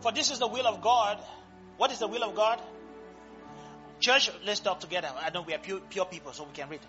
[0.00, 1.18] For this is the will of God.
[1.80, 2.60] What is the will of God?
[4.00, 5.08] Church, let's talk together.
[5.18, 6.80] I know we are pure, pure people, so we can read.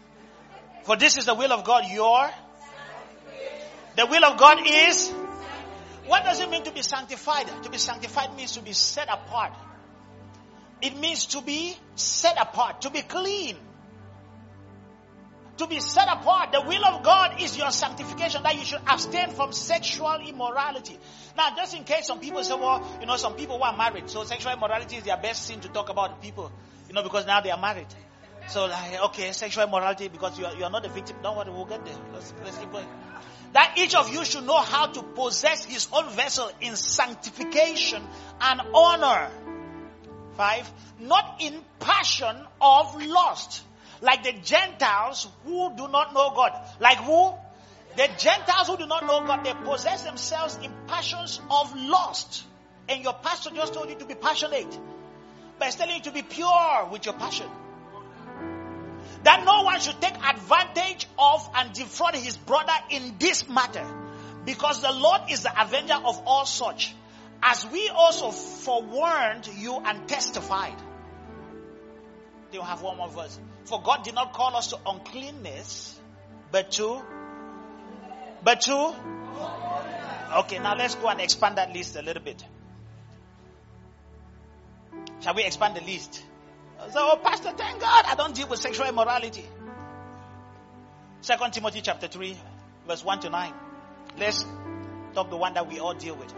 [0.84, 2.30] For this is the will of God, your.
[3.96, 5.10] The will of God is.
[6.08, 7.48] What does it mean to be sanctified?
[7.64, 9.54] To be sanctified means to be set apart.
[10.82, 13.56] It means to be set apart, to be clean.
[15.62, 16.54] To be set apart.
[16.54, 20.98] The will of God is your sanctification, that you should abstain from sexual immorality.
[21.38, 24.10] Now, just in case some people say, well, you know, some people who are married,
[24.10, 26.52] so sexual immorality is their best sin to talk about people,
[26.88, 27.86] you know, because now they are married.
[28.48, 31.18] So, like, okay, sexual immorality because you are, you are not a victim.
[31.22, 31.94] Don't worry, we'll get there.
[32.12, 32.88] Let's, let's keep going.
[33.54, 38.02] That each of you should know how to possess his own vessel in sanctification
[38.42, 39.30] and honor.
[40.38, 43.64] Five, not in passion of lust.
[44.02, 46.54] Like the Gentiles who do not know God.
[46.80, 47.34] Like who?
[47.96, 52.44] The Gentiles who do not know God, they possess themselves in passions of lust.
[52.90, 54.78] And your pastor just told you to be passionate.
[55.60, 57.48] But he's telling you to be pure with your passion.
[59.24, 63.86] That no one should take advantage of and defraud his brother in this matter.
[64.46, 66.96] Because the Lord is the avenger of all such.
[67.44, 70.76] As we also forewarned you and testified.
[72.52, 73.40] They will have one more verse.
[73.66, 76.00] For God did not call us to uncleanness,
[76.52, 77.02] but to,
[78.44, 78.96] but to,
[80.40, 82.44] okay, now let's go and expand that list a little bit.
[85.22, 86.24] Shall we expand the list?
[86.90, 89.46] So, oh, Pastor, thank God I don't deal with sexual immorality.
[91.22, 92.36] Second Timothy chapter 3,
[92.88, 93.54] verse 1 to 9.
[94.18, 94.44] Let's
[95.14, 96.34] talk the one that we all deal with.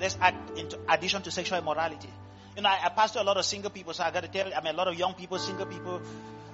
[0.00, 2.08] Let's add into addition to sexual immorality.
[2.54, 4.48] You know, I, I pastor a lot of single people, so I got to tell
[4.48, 6.00] you, I mean, a lot of young people, single people.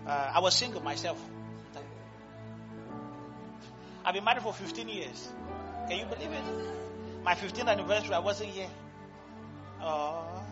[0.07, 1.18] Uh, I was single myself.
[4.05, 5.32] I've been married for 15 years.
[5.88, 6.44] Can you believe it?
[7.24, 8.68] My 15th anniversary, I wasn't here.
[9.80, 10.42] Oh.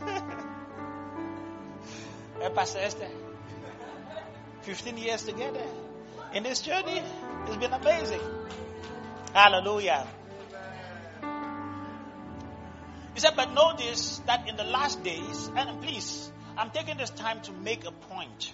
[2.40, 3.08] hey, Pastor Esther,
[4.62, 5.62] 15 years together
[6.32, 7.02] in this journey.
[7.46, 8.20] It's been amazing.
[9.34, 10.06] Hallelujah.
[13.16, 17.40] He said, but notice that in the last days, and please, I'm taking this time
[17.44, 18.52] to make a point.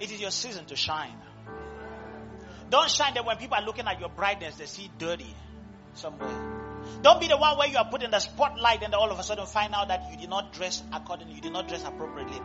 [0.00, 1.18] It is your season to shine.
[2.70, 5.36] Don't shine that when people are looking at your brightness, they see dirty
[5.92, 6.30] somewhere.
[7.02, 9.22] Don't be the one where you are put in the spotlight and all of a
[9.22, 12.40] sudden find out that you did not dress accordingly, you did not dress appropriately.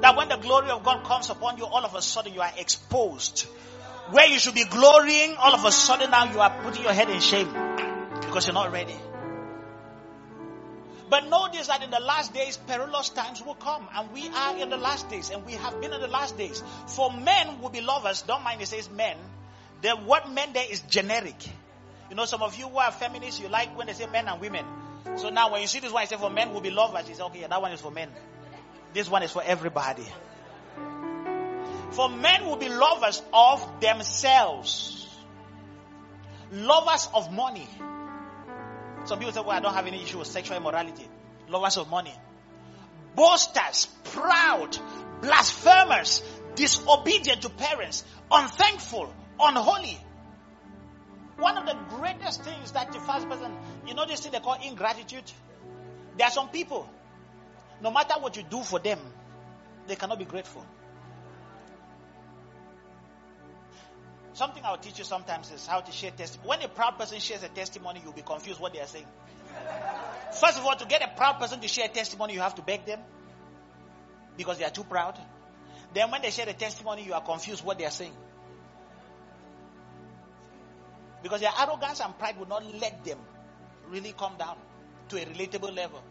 [0.00, 2.52] That when the glory of God comes upon you, all of a sudden you are
[2.56, 3.42] exposed.
[4.12, 7.10] Where you should be glorying, all of a sudden now you are putting your head
[7.10, 7.52] in shame
[8.22, 8.96] because you're not ready.
[11.12, 14.70] But notice that in the last days, perilous times will come, and we are in
[14.70, 16.62] the last days, and we have been in the last days.
[16.86, 19.18] For men will be lovers, don't mind it says men.
[19.82, 21.36] The word men there is generic.
[22.08, 24.40] You know, some of you who are feminists, you like when they say men and
[24.40, 24.64] women.
[25.16, 27.06] So now when you see this one, I say for men will be lovers.
[27.06, 28.08] You say, okay, yeah, that one is for men.
[28.94, 30.06] This one is for everybody.
[31.90, 35.06] For men will be lovers of themselves.
[36.52, 37.68] Lovers of money.
[39.04, 41.08] Some people say, well, I don't have any issue with sexual immorality.
[41.48, 42.14] Lovers of money.
[43.14, 44.76] Boasters, proud,
[45.20, 46.22] blasphemers,
[46.54, 49.98] disobedient to parents, unthankful, unholy,
[51.36, 53.52] one of the greatest things that the first person,
[53.86, 55.24] you know this thing they call ingratitude?
[56.16, 56.88] There are some people,
[57.82, 58.98] no matter what you do for them,
[59.86, 60.64] they cannot be grateful.
[64.34, 66.48] Something I'll teach you sometimes is how to share testimony.
[66.48, 69.06] When a proud person shares a testimony, you'll be confused what they are saying.
[70.40, 72.62] First of all, to get a proud person to share a testimony, you have to
[72.62, 73.00] beg them
[74.36, 75.18] because they are too proud.
[75.92, 78.14] Then when they share the testimony, you are confused what they are saying.
[81.22, 83.18] Because their arrogance and pride would not let them
[83.90, 84.56] really come down
[85.10, 86.02] to a relatable level.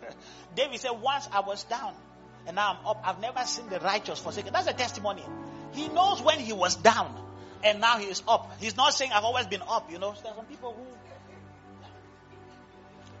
[0.54, 1.94] David said, Once I was down
[2.48, 3.02] and now I'm up.
[3.04, 4.52] I've never seen the righteous forsaken.
[4.52, 5.22] That's a testimony.
[5.72, 7.14] He knows when he was down
[7.62, 8.50] and now he is up.
[8.58, 10.14] He's not saying I've always been up, you know.
[10.22, 10.84] There are some people who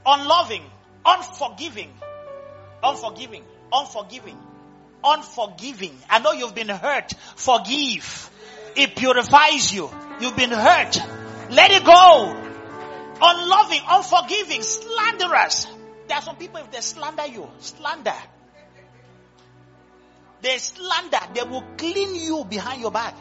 [0.06, 0.62] unloving,
[1.04, 1.92] unforgiving,
[2.82, 4.38] unforgiving, unforgiving,
[5.04, 5.98] unforgiving.
[6.08, 7.12] I know you've been hurt.
[7.36, 8.30] Forgive.
[8.76, 9.90] It purifies you.
[10.20, 10.96] You've been hurt.
[11.50, 12.44] Let it go.
[13.20, 15.66] Unloving, unforgiving, slanderous.
[16.06, 18.14] There are some people, if they slander you, slander.
[20.40, 23.14] They slander, they will clean you behind your back.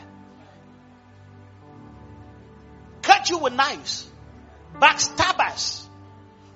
[3.01, 4.07] Cut you with knives.
[4.75, 5.85] Backstabbers.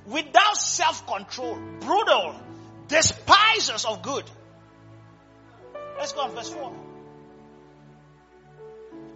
[0.05, 1.57] Without self control.
[1.79, 2.35] Brutal.
[2.87, 4.25] Despisers of good.
[5.97, 6.73] Let's go on verse 4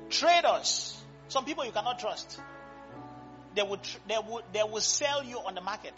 [0.10, 2.40] traitors, some people you cannot trust.
[3.56, 5.94] they will, they will, they will sell you on the market.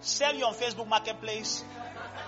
[0.00, 1.64] Sell you on Facebook Marketplace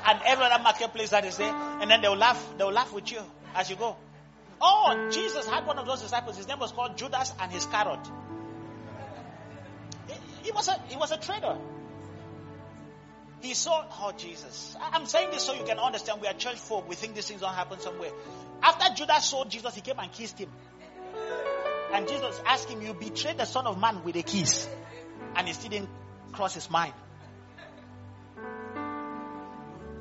[0.06, 1.54] and every other marketplace that is there.
[1.54, 3.20] And then they'll laugh, they'll laugh with you
[3.54, 3.96] as you go.
[4.60, 6.36] Oh, Jesus had one of those disciples.
[6.36, 8.10] His name was called Judas Iscariot.
[10.42, 11.58] He was a, he was a trader.
[13.40, 14.76] He saw, oh Jesus.
[14.80, 16.88] I'm saying this so you can understand we are church folk.
[16.88, 18.10] We think these things don't happen somewhere.
[18.62, 20.48] After Judas saw Jesus, he came and kissed him.
[21.92, 24.68] And Jesus asked him, You betrayed the Son of Man with a kiss.
[25.36, 25.90] And it still didn't
[26.32, 26.92] cross his mind.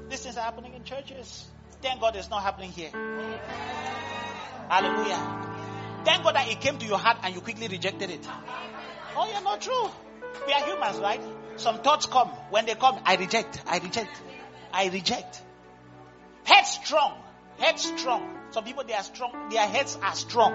[0.10, 1.46] These things are happening in churches.
[1.82, 2.90] Thank God it's not happening here.
[4.70, 5.48] Hallelujah.
[6.06, 8.28] Thank God that it came to your heart and you quickly rejected it.
[9.16, 9.90] Oh, yeah, not true.
[10.46, 11.22] We are humans, right?
[11.58, 12.30] Some thoughts come.
[12.50, 14.22] When they come, I reject, I reject,
[14.72, 15.42] I reject.
[16.44, 17.14] Headstrong,
[17.60, 18.38] headstrong.
[18.52, 20.54] Some people they are strong, their heads are strong.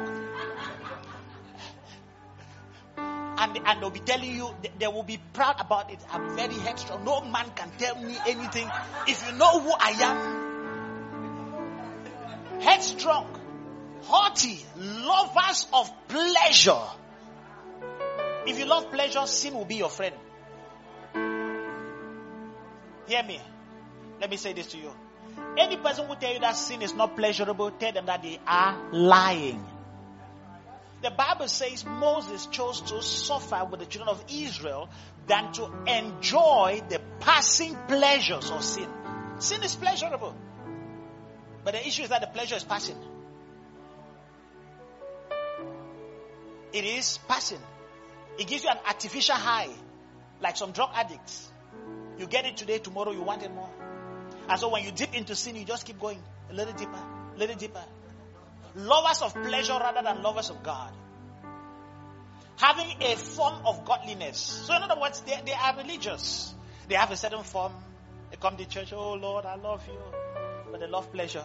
[3.43, 5.99] And, and they'll be telling you, they will be proud about it.
[6.13, 7.05] I'm very headstrong.
[7.05, 8.71] No man can tell me anything.
[9.09, 9.91] If you know who I
[12.55, 13.27] am, headstrong,
[14.05, 16.85] haughty, lovers of pleasure.
[18.47, 20.15] If you love pleasure, sin will be your friend.
[23.09, 23.41] Hear me.
[24.21, 24.93] Let me say this to you.
[25.59, 28.77] Any person who tell you that sin is not pleasurable, tell them that they are
[28.93, 29.67] lying.
[31.03, 34.89] The Bible says Moses chose to suffer with the children of Israel
[35.27, 38.89] than to enjoy the passing pleasures of sin.
[39.39, 40.37] Sin is pleasurable.
[41.65, 42.97] But the issue is that the pleasure is passing.
[46.73, 47.61] It is passing.
[48.39, 49.69] It gives you an artificial high,
[50.41, 51.51] like some drug addicts.
[52.17, 53.69] You get it today, tomorrow you want it more.
[54.49, 57.03] And so when you dip into sin, you just keep going a little deeper,
[57.35, 57.83] a little deeper.
[58.75, 60.93] Lovers of pleasure rather than lovers of God.
[62.57, 64.39] Having a form of godliness.
[64.39, 66.55] So in other words, they, they are religious.
[66.89, 67.73] They have a certain form.
[68.31, 69.99] They come to church, oh Lord, I love you.
[70.71, 71.45] But they love pleasure.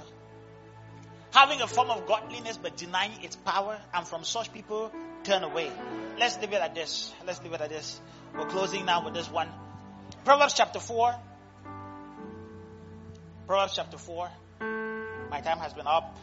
[1.34, 4.92] Having a form of godliness but denying its power, and from such people,
[5.24, 5.70] turn away.
[6.18, 7.14] Let's leave it at this.
[7.26, 8.00] Let's leave it at this.
[8.36, 9.50] We're closing now with this one.
[10.24, 11.16] Proverbs chapter 4.
[13.46, 14.30] Proverbs chapter 4.
[15.30, 16.18] My time has been up.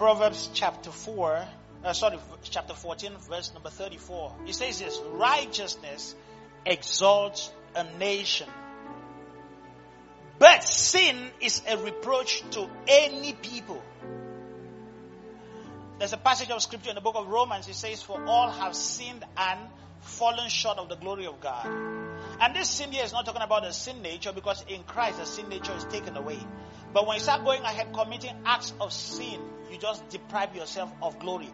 [0.00, 1.46] Proverbs chapter 4,
[1.84, 4.34] uh, sorry, chapter 14, verse number 34.
[4.46, 6.14] It says this Righteousness
[6.64, 8.48] exalts a nation,
[10.38, 13.82] but sin is a reproach to any people.
[15.98, 17.68] There's a passage of scripture in the book of Romans.
[17.68, 19.60] It says, For all have sinned and
[20.00, 21.66] fallen short of the glory of God.
[22.40, 25.26] And this sin here is not talking about the sin nature because in Christ the
[25.26, 26.38] sin nature is taken away.
[26.94, 29.40] But when you start going ahead committing acts of sin,
[29.70, 31.50] you just deprive yourself of glory.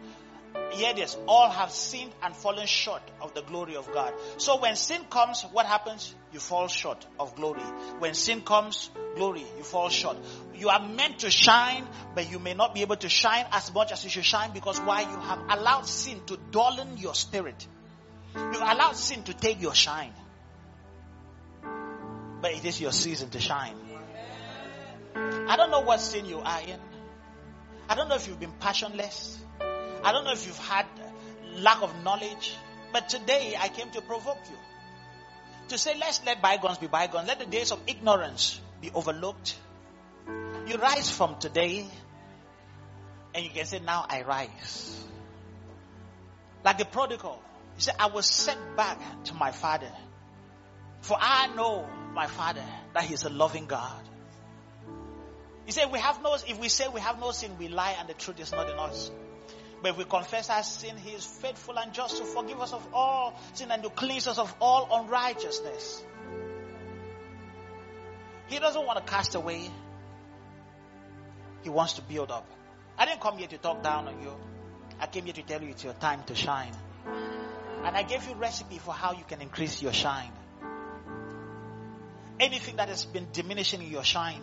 [0.71, 4.13] Hear this, all have sinned and fallen short of the glory of God.
[4.37, 6.13] So when sin comes, what happens?
[6.33, 7.61] You fall short of glory.
[7.99, 10.17] When sin comes, glory, you fall short.
[10.55, 13.91] You are meant to shine, but you may not be able to shine as much
[13.91, 15.01] as you should shine because why?
[15.01, 17.67] You have allowed sin to dullen your spirit.
[18.35, 20.13] You've allowed sin to take your shine.
[22.41, 23.75] But it is your season to shine.
[25.15, 26.79] I don't know what sin you are in.
[27.89, 29.39] I don't know if you've been passionless.
[30.03, 30.85] I don't know if you've had
[31.55, 32.55] lack of knowledge.
[32.91, 34.57] But today I came to provoke you.
[35.69, 37.27] To say, let's let bygones be bygones.
[37.27, 39.57] Let the days of ignorance be overlooked.
[40.67, 41.85] You rise from today
[43.33, 45.05] and you can say, now I rise.
[46.63, 47.41] Like the prodigal.
[47.75, 49.91] He said, I was sent back to my father.
[51.01, 52.63] For I know my father
[52.93, 54.01] that he's a loving God.
[55.67, 58.07] He said, we have no, if we say we have no sin, we lie and
[58.07, 59.11] the truth is not in us.
[59.81, 62.87] But if we confess our sin, he is faithful and just to forgive us of
[62.93, 66.05] all sin and to cleanse us of all unrighteousness.
[68.47, 69.69] He doesn't want to cast away.
[71.63, 72.49] He wants to build up.
[72.97, 74.31] I didn't come here to talk down on you.
[75.01, 76.71] I came here to tell you it's your time to shine.
[77.83, 80.31] And I gave you recipe for how you can increase your shine.
[82.39, 84.41] Anything that has been diminishing your shine.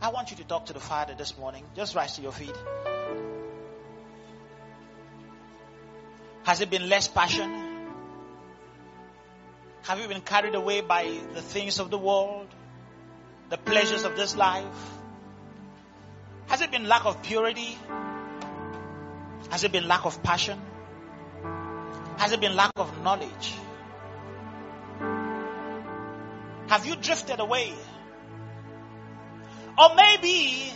[0.00, 1.64] I want you to talk to the Father this morning.
[1.74, 2.54] Just rise to your feet.
[6.44, 7.50] Has it been less passion?
[9.84, 12.46] Have you been carried away by the things of the world?
[13.50, 14.64] The pleasures of this life?
[16.46, 17.76] Has it been lack of purity?
[19.50, 20.60] Has it been lack of passion?
[22.18, 23.54] Has it been lack of knowledge?
[26.68, 27.72] Have you drifted away?
[29.76, 30.72] Or maybe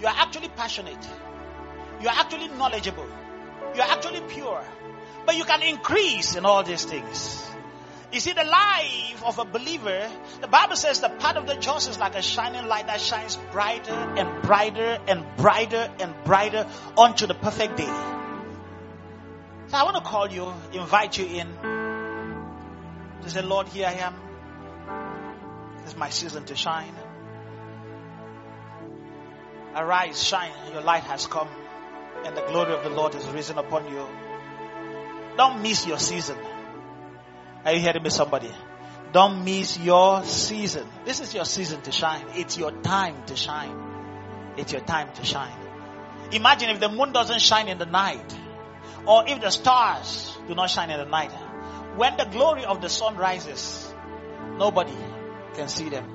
[0.00, 1.08] you are actually passionate.
[2.00, 3.08] You're actually knowledgeable.
[3.74, 4.64] You're actually pure.
[5.26, 7.42] But you can increase in all these things.
[8.12, 10.08] You see, the life of a believer,
[10.40, 13.36] the Bible says the path of the just is like a shining light that shines
[13.50, 16.66] brighter and brighter and brighter and brighter
[16.96, 17.92] unto the perfect day.
[19.66, 21.48] So I want to call you, invite you in
[23.22, 24.14] to say, Lord, here I am.
[25.82, 26.94] This is my season to shine.
[29.74, 31.48] Arise, shine, your light has come,
[32.24, 34.06] and the glory of the Lord is risen upon you.
[35.36, 36.38] Don't miss your season.
[37.64, 38.50] Are you hearing me, somebody?
[39.12, 40.86] Don't miss your season.
[41.04, 42.24] This is your season to shine.
[42.34, 44.54] It's your time to shine.
[44.56, 45.58] It's your time to shine.
[46.30, 48.36] Imagine if the moon doesn't shine in the night,
[49.06, 51.32] or if the stars do not shine in the night.
[51.96, 53.92] When the glory of the sun rises,
[54.56, 54.96] nobody
[55.54, 56.08] can see them.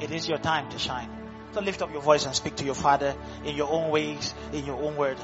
[0.00, 1.19] It is your time to shine.
[1.52, 4.64] So lift up your voice and speak to your Father in your own ways, in
[4.64, 5.18] your own word.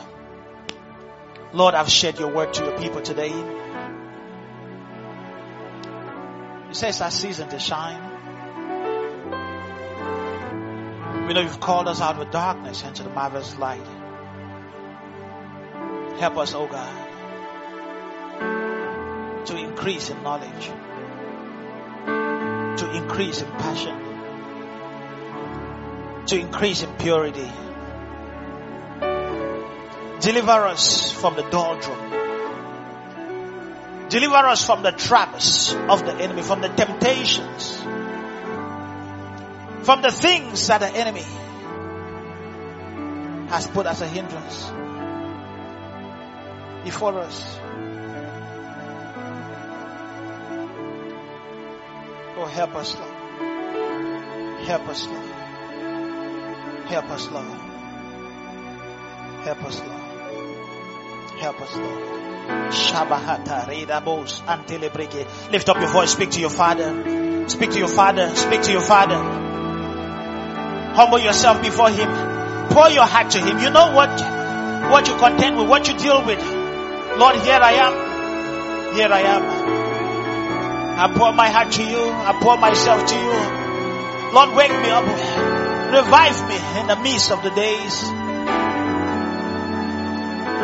[1.53, 3.31] Lord, I've shared your word to your people today.
[6.69, 8.15] You say it's our season to shine.
[11.27, 13.87] We know you've called us out of darkness into the marvelous light.
[16.19, 17.07] Help us, oh God,
[19.47, 20.71] to increase in knowledge,
[22.81, 24.06] to increase in passion,
[26.27, 27.51] to increase in purity.
[30.21, 32.07] Deliver us from the doldrum.
[34.09, 37.77] Deliver us from the traps of the enemy, from the temptations,
[39.83, 41.25] from the things that the enemy
[43.49, 44.71] has put as a hindrance
[46.85, 47.59] before us.
[52.39, 53.15] Oh, help us, Lord.
[54.67, 55.26] Help us, Lord.
[56.87, 57.47] Help us, Lord.
[59.43, 61.41] Help us, Lord.
[61.41, 62.17] Help us, Lord.
[62.71, 65.51] Shabahata Redabos Antelebrege.
[65.51, 67.49] Lift up your voice, speak to your father.
[67.49, 68.35] Speak to your father.
[68.35, 69.17] Speak to your father.
[70.95, 72.09] Humble yourself before him.
[72.71, 73.59] Pour your heart to him.
[73.59, 74.11] You know what
[74.91, 76.39] what you contend with, what you deal with.
[77.19, 78.95] Lord, here I am.
[78.95, 79.43] Here I am.
[80.99, 82.11] I pour my heart to you.
[82.11, 84.35] I pour myself to you.
[84.35, 85.46] Lord, wake me up.
[85.93, 88.03] Revive me in the midst of the days.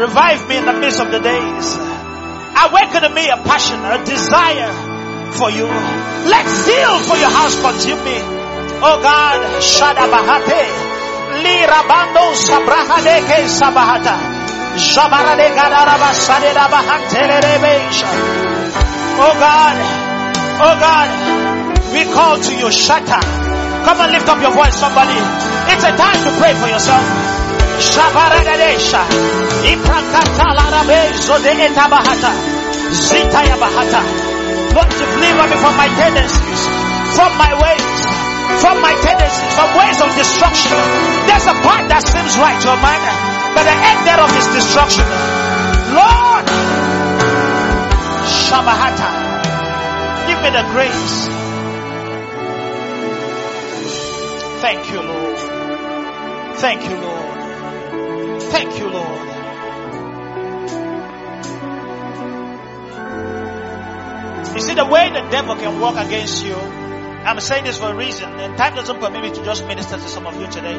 [0.03, 1.67] Revive me in the midst of the days.
[2.59, 4.73] Awaken in me a passion, a desire
[5.33, 5.67] for you.
[5.67, 8.19] Let zeal for your house consume me.
[8.85, 10.67] Oh God, Shada Bahate,
[11.43, 14.17] Lirabando Sabrahadeke Sabahata.
[19.25, 19.77] Oh God,
[20.65, 21.09] oh God,
[21.93, 23.52] we call to you, Shata.
[23.85, 25.19] Come and lift up your voice, somebody.
[25.73, 27.03] It's a time to pray for yourself.
[27.83, 29.03] Shabaragadesha.
[29.67, 32.31] Iprakata larabezo de etabahata.
[32.93, 34.03] Zitaya bahata.
[34.75, 36.61] Lord, deliver me from my tendencies,
[37.17, 37.97] from my ways,
[38.63, 40.73] from my tendencies, from ways of destruction.
[41.29, 43.03] There's a part that seems right to a man,
[43.53, 45.05] but the end thereof is destruction.
[45.93, 46.47] Lord,
[48.49, 49.11] Shabahata,
[50.27, 51.42] give me the grace.
[54.63, 55.39] Thank you, Lord.
[56.59, 58.43] Thank you, Lord.
[58.43, 59.29] Thank you, Lord.
[64.55, 67.97] You see, the way the devil can work against you, I'm saying this for a
[67.97, 70.79] reason, and time doesn't permit me to just minister to some of you today.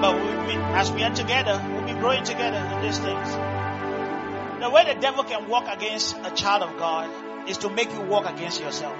[0.00, 3.30] But we, we, as we are together, we'll be growing together in these things.
[4.60, 8.00] The way the devil can work against a child of God is to make you
[8.00, 8.98] work against yourself.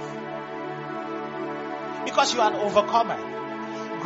[2.04, 3.37] Because you are an overcomer.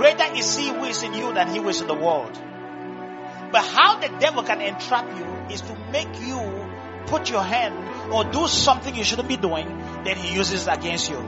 [0.02, 2.36] Greater is he who is in you than he who is in the world.
[3.52, 5.24] But how the devil can entrap you
[5.54, 6.40] is to make you
[7.06, 9.68] put your hand or do something you shouldn't be doing,
[10.02, 11.22] then he uses against you.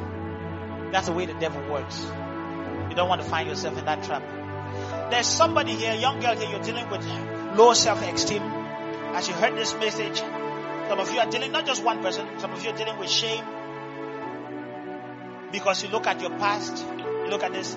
[0.90, 2.04] That's the way the devil works.
[2.90, 4.24] You don't want to find yourself in that trap.
[5.12, 7.06] There's somebody here, young girl here, you're dealing with
[7.56, 8.42] low self-esteem.
[8.42, 12.52] As you heard this message, some of you are dealing, not just one person, some
[12.52, 13.44] of you are dealing with shame.
[15.52, 17.76] Because you look at your past, you look at this.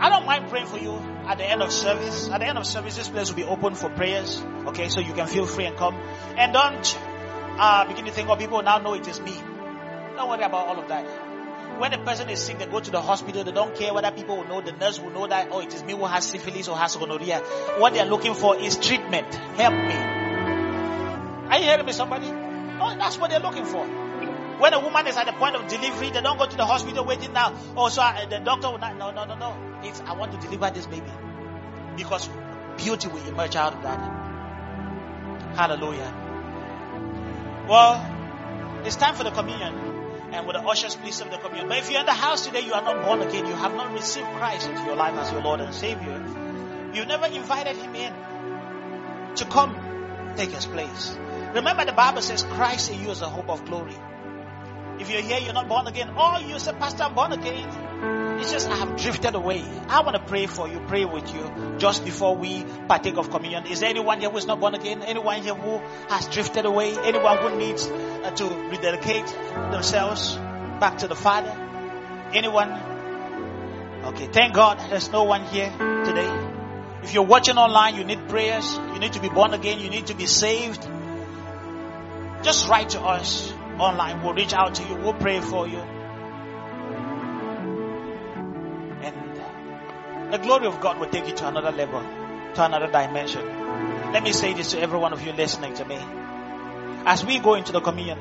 [0.00, 0.94] I don't mind praying for you
[1.26, 2.28] at the end of service.
[2.28, 4.42] At the end of service, this place will be open for prayers.
[4.66, 5.94] Okay, so you can feel free and come.
[6.36, 6.98] And don't
[7.58, 9.32] uh, begin to think, oh, people now know it is me.
[10.16, 11.04] Don't worry about all of that.
[11.80, 13.42] When a person is sick, they go to the hospital.
[13.42, 14.60] They don't care whether people will know.
[14.60, 17.40] The nurse will know that, oh, it is me who has syphilis or has gonorrhea.
[17.78, 19.34] What they are looking for is treatment.
[19.34, 19.94] Help me.
[21.50, 22.28] Are you hearing me, somebody?
[22.28, 24.03] Oh, that's what they're looking for.
[24.58, 27.04] When a woman is at the point of delivery, they don't go to the hospital
[27.04, 27.54] waiting now.
[27.76, 28.96] Oh, so uh, the doctor will not.
[28.96, 29.80] No, no, no, no.
[29.82, 31.10] It's I want to deliver this baby
[31.96, 32.28] because
[32.76, 33.98] beauty will emerge out of that.
[35.56, 36.12] Hallelujah.
[37.68, 39.74] Well, it's time for the communion.
[40.32, 41.68] And with the ushers, please serve the communion.
[41.68, 43.92] But if you're in the house today, you are not born again, you have not
[43.92, 46.24] received Christ into your life as your Lord and Savior,
[46.92, 48.12] you never invited Him in
[49.36, 49.76] to come
[50.36, 51.16] take His place.
[51.54, 53.96] Remember, the Bible says Christ in you is the hope of glory.
[54.98, 56.10] If you're here, you're not born again.
[56.16, 58.38] Or you say, Pastor, I'm born again.
[58.38, 59.64] It's just I have drifted away.
[59.88, 63.66] I want to pray for you, pray with you just before we partake of communion.
[63.66, 65.02] Is there anyone here who is not born again?
[65.02, 66.96] Anyone here who has drifted away?
[66.96, 69.26] Anyone who needs uh, to rededicate
[69.70, 70.34] themselves
[70.80, 71.50] back to the Father?
[72.32, 72.72] Anyone?
[74.04, 75.70] Okay, thank God there's no one here
[76.04, 76.50] today.
[77.02, 80.06] If you're watching online, you need prayers, you need to be born again, you need
[80.08, 80.86] to be saved.
[82.42, 84.22] Just write to us online.
[84.22, 85.78] We'll reach out to you, we'll pray for you.
[89.02, 92.00] And uh, the glory of God will take you to another level,
[92.54, 93.44] to another dimension.
[94.12, 95.98] Let me say this to every one of you listening to me.
[97.06, 98.18] As we go into the communion,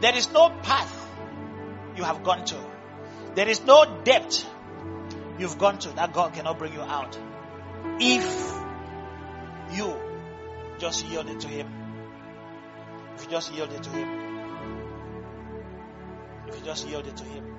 [0.00, 1.08] there is no path
[1.96, 2.56] you have gone to.
[3.34, 4.46] There is no depth
[5.38, 7.18] you've gone to that God cannot bring you out.
[8.00, 8.54] If
[9.72, 9.94] you
[10.78, 11.87] just yield it to Him.
[13.18, 14.08] If you just yield it to Him.
[16.46, 17.57] If you just yield it to Him.